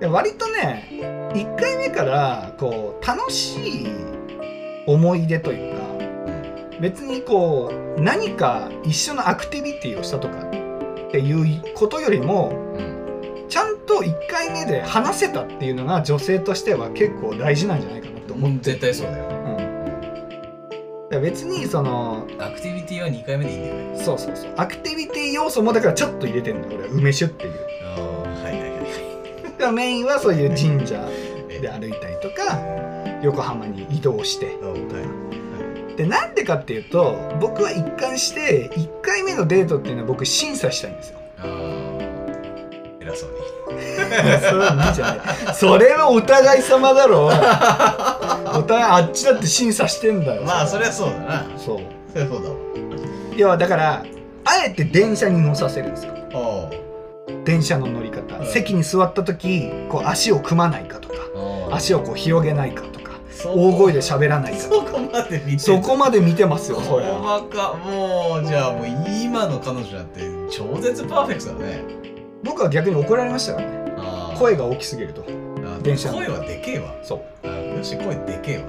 [0.00, 0.88] で割とね
[1.34, 3.88] 1回目からこう楽しい
[4.86, 5.79] 思い出というか
[6.80, 10.50] 別にこう何か一緒のアクティビティをしたとかっ
[11.10, 19.40] ていうことよりもうんちゃんと1回目で話せたっていうのが女性としては結構大事なんじゃないかなと思うって、ん絶対そうだよね。
[21.10, 24.54] うん、別にそのアクティビティは2回目でいいんだよねそうそうそう。
[24.56, 26.94] アクティビティ要素もだからちょっと入れてんだよ俺は。
[26.94, 27.54] 梅酒っていう。
[27.84, 28.70] ああはいはい
[29.60, 29.72] はい。
[29.74, 31.04] メインはそういう神社
[31.50, 32.56] えで歩いたりとか
[33.22, 34.56] 横浜に移動して。
[34.62, 35.19] あはい
[36.00, 41.18] でなんでかっていうと僕は一貫して1回目のデートっていうのは僕審査したいんですよ。
[43.00, 43.36] 偉そうに。
[44.40, 45.54] それはいいじゃない。
[45.54, 50.42] それはお互い様だろお互いあっちだって審査してんだよ。
[50.42, 51.46] まあそりゃそうだな。
[51.58, 51.80] そう。
[52.10, 52.56] そりゃそうだわ。
[53.36, 54.02] 要はだから
[54.46, 56.14] あえて電車に乗させるんですよ。
[56.32, 56.70] あ
[57.44, 58.46] 電車の乗り方、うん。
[58.46, 61.16] 席に座った時こう足を組まないかとか
[61.70, 68.86] あ足をこう広げないかとかそ大声で喋らないかそこまで見てそこまで見てますよそりゃ細かもうじゃあもう
[69.22, 71.82] 今の彼女なんて超絶パーフェクトだね。
[72.42, 74.36] 僕は逆に怒られましたからね。
[74.38, 75.24] 声が大きすぎると
[75.64, 76.94] あ電車の声はでけえわ。
[77.02, 77.46] そう。
[77.46, 78.64] あよし声でけえわ。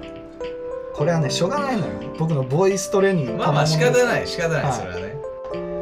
[0.94, 1.94] これはねしょうがないのよ。
[2.18, 4.74] 僕のボイストレーニングのまあまあ仕方ない仕方ない、はい。
[4.74, 5.16] それはね。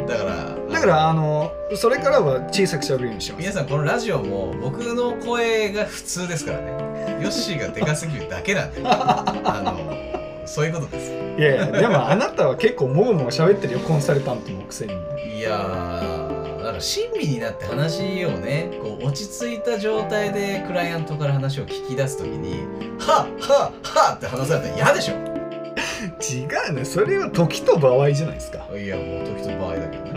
[0.08, 3.42] だからだからあのそれからは小さく喋るようにしてます。
[3.42, 7.20] 皆さんこのラジオも僕の声が普通ですからね。
[7.22, 8.82] ヨッシーがでかすぎるだけなんで。
[8.86, 10.19] あの
[10.50, 11.12] そういうことです。
[11.12, 14.94] いやいやでもあなたは結構もごもご喋ってるよ コンサルタントのくせに。
[15.38, 22.64] いやーだから親身になって話をねこう落ち着いた状態でクライアントから話を聞き出すときに
[23.00, 25.14] 「はっはっはっ」って話されたら嫌でしょ。
[26.20, 26.84] 違うね。
[26.84, 30.12] それは時と場合じゃないですか、いやもう時と場合だけどね、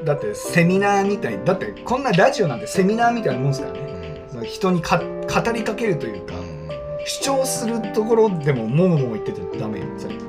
[0.00, 3.80] うん、だってセミナーみたいだってこんなラジオなんてセミナーみたいなもんですからね。
[4.26, 4.30] うん。
[4.30, 6.34] その人にか語りかけるというか。
[6.34, 6.47] うん
[7.08, 9.86] 主張するところでももごもご言っててダメよ。
[9.96, 10.20] それな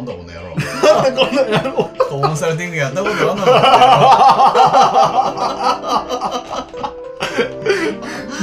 [0.00, 0.56] んだこの野郎。
[0.82, 1.88] なんでこんな野郎。
[2.20, 3.38] コンサルティングやったことあん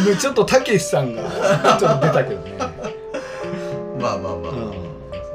[0.06, 1.24] のちょっとたけしさんが
[1.78, 2.58] ちょっと出たけどね。
[4.00, 4.74] まあまあまあ、うん。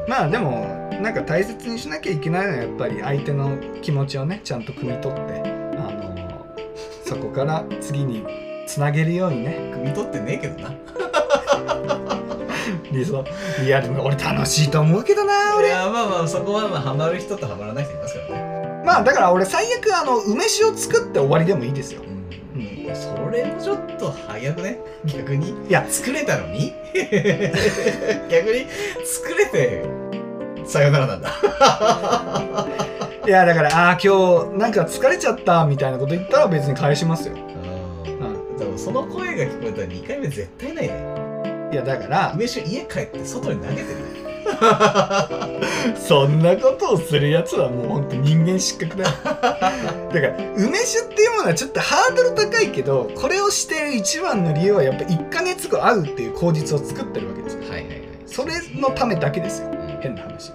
[0.08, 6.56] まあでもなんか大切にしなきゃいけないのはやっぱり相手の気持ちをねちゃんと汲み取ってあの
[7.04, 8.24] そこから次に
[8.66, 9.58] つなげるようにね。
[9.74, 10.74] 汲み取ってねえけどな
[12.96, 13.24] 理想
[13.62, 18.82] リアルな俺楽しいと思うけどない俺やまあまあそこはまあハマる人とハマらない人いますからね。
[18.84, 22.02] まあだから俺最悪あの梅酒を作って終わりでもいいですよ。
[22.02, 24.78] うん、それもちょっと早くね？
[25.04, 25.50] 逆に？
[25.68, 25.84] いや。
[25.88, 26.72] 作れたのに？
[28.30, 28.66] 逆に
[29.04, 29.84] 作れて
[30.64, 31.30] さよならなんだ。
[33.26, 41.25] いやだからああー今日なんか疲れちゃったみたいなこと言ったら別に返しますよ、うんでもその声が聞こえたら2回目絶対ないね
[41.72, 43.86] いやだから梅酒家帰って外に投げてる。
[43.88, 44.26] ね
[45.98, 49.10] そんなことをするやつはもうほんと人間失格だよ。
[49.24, 49.40] だか
[50.20, 57.62] ら梅酒っていうものはちょっとハードル高いけどこれをしてる一番の理由はやっぱ1ヶ月後会うっていう口実を作ってるわけですよ。
[57.62, 58.00] はいはいはい。
[58.26, 59.68] それのためだけですよ。
[59.70, 59.98] うん。
[60.00, 60.52] 変な話。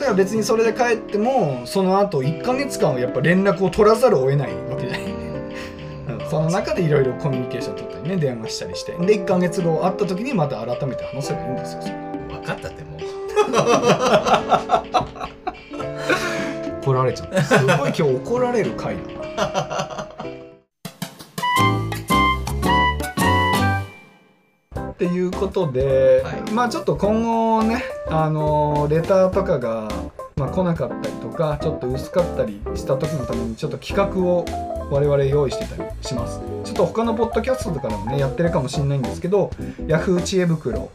[0.00, 5.09] だから別にそれで帰ってもその後1ヶ月間はやっぱ連絡を取らざるを得ないわけじゃない
[6.30, 8.92] その中でいろいろコミュニケーション取ったりね電話したりして。
[8.92, 11.82] で1ヶ月後会った時にまた改めて話せばいいんですよ。
[12.28, 13.00] 分かったってもう。
[16.82, 17.42] 怒られちゃった。
[17.42, 20.06] すごい今日怒られる回だな。
[24.92, 26.52] っていうことで、はい。
[26.52, 29.88] まあちょっと今後ねあのレターとかが、
[30.36, 34.44] まあ、来なかったりとかちょっと薄かったりした時のためにちょっと企画を
[34.90, 36.40] 我々用意してたりします。
[36.64, 39.50] ちょっと他のポッドキャストとかでもねやってるかもしれないんですけど
[39.86, 40.22] Yahoo!
[40.22, 40.90] 知恵袋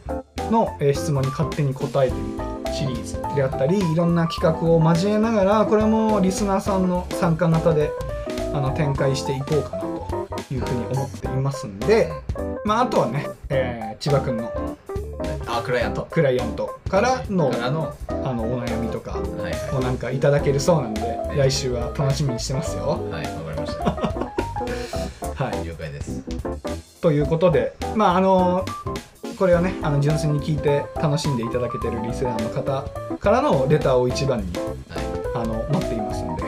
[0.51, 2.43] の、えー質問に勝手に答えてみる
[2.73, 7.91] シリーズであったりいろんな企画を交えながらこれもリスナーさんの参加型で
[8.53, 12.11] あの展開していこうかなというふうに思っていますんで、
[12.63, 14.51] まあ、あとはね、えー千葉君の
[15.47, 16.07] あクライアント。
[16.11, 17.95] クライアントからのからの。
[18.09, 19.19] あのお悩みとか
[19.71, 21.01] をなんかいただけるそうなんで
[21.37, 22.99] 来週は楽しみにしてますよ。
[23.09, 25.43] いはいました。
[25.43, 26.23] はい、了解です。
[27.01, 28.65] ということでまああの
[29.37, 34.75] これはねあの純粋に聞いて楽しんでいただけてるリスナーの方からのレターを一番には
[35.35, 36.43] あの待っていますんで、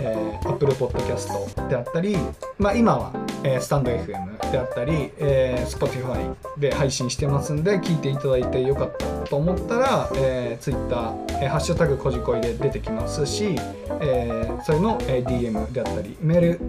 [0.00, 2.16] えー、Apple Podcast であったり、
[2.58, 3.12] まあ、今は、
[3.44, 13.56] えー、スタンド FM であったり、えー、Spotify で配信してますんで聞いていただいてよかったと思ったら、えー、Twitter、えーハッシュタグこじこい」で出てきますし、
[14.00, 16.60] えーそれの、えー DM であったりメール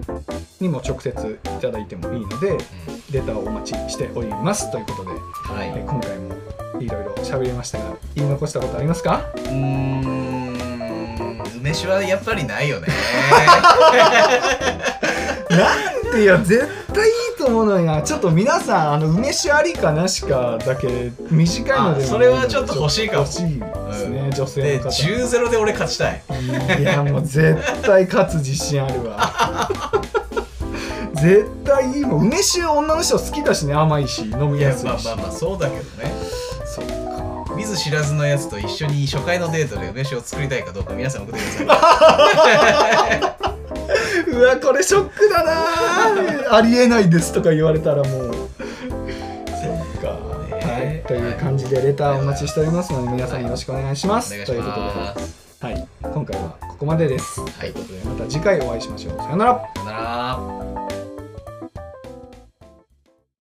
[0.60, 2.58] にも直接いただいてもいいので
[3.12, 5.18] レターをお待ちしておりますということで、は
[5.66, 5.70] い。
[5.70, 6.36] えー今回も
[6.82, 9.22] いろいろ喋りましたが言い残したことありますか？
[9.36, 10.46] うーん。
[11.60, 12.88] 梅酒はやっぱりないよね。
[15.50, 15.76] な
[16.10, 18.02] んでよ絶対いいと思うのにな。
[18.02, 23.20] ちょっと皆さんあの梅酒ありかなしかだけ短いのでそれはちょっと欲しいかも。
[23.22, 23.62] 欲しい
[24.36, 26.22] 女性での方10ゼロで俺勝ちたい。
[26.80, 29.70] いやもう絶対勝つ自信あるわ。
[31.16, 32.28] 絶対いいもん。
[32.28, 34.86] 梅酒女の人好きだしね甘いし飲みやすいし。
[34.86, 36.12] まあまあまあそうだけどね。
[36.66, 37.56] そっか。
[37.56, 43.36] 見ず知らずのやつと一緒に初回のデートで梅酒を作りたいかどうか皆さん送ってください。
[44.36, 46.58] うわこれショックだな。
[46.58, 48.36] ありえないですとか言われたらもう。
[48.36, 50.20] そっか、
[50.50, 57.74] ねはい、という感じでレターお待ちしておりますので皆さんよろしくお願いします、ということで、はい、今回はここまでです、はい。
[57.74, 59.18] ということでまた次回お会いしましょう。
[59.18, 59.72] さよなら。
[59.76, 60.75] さよなら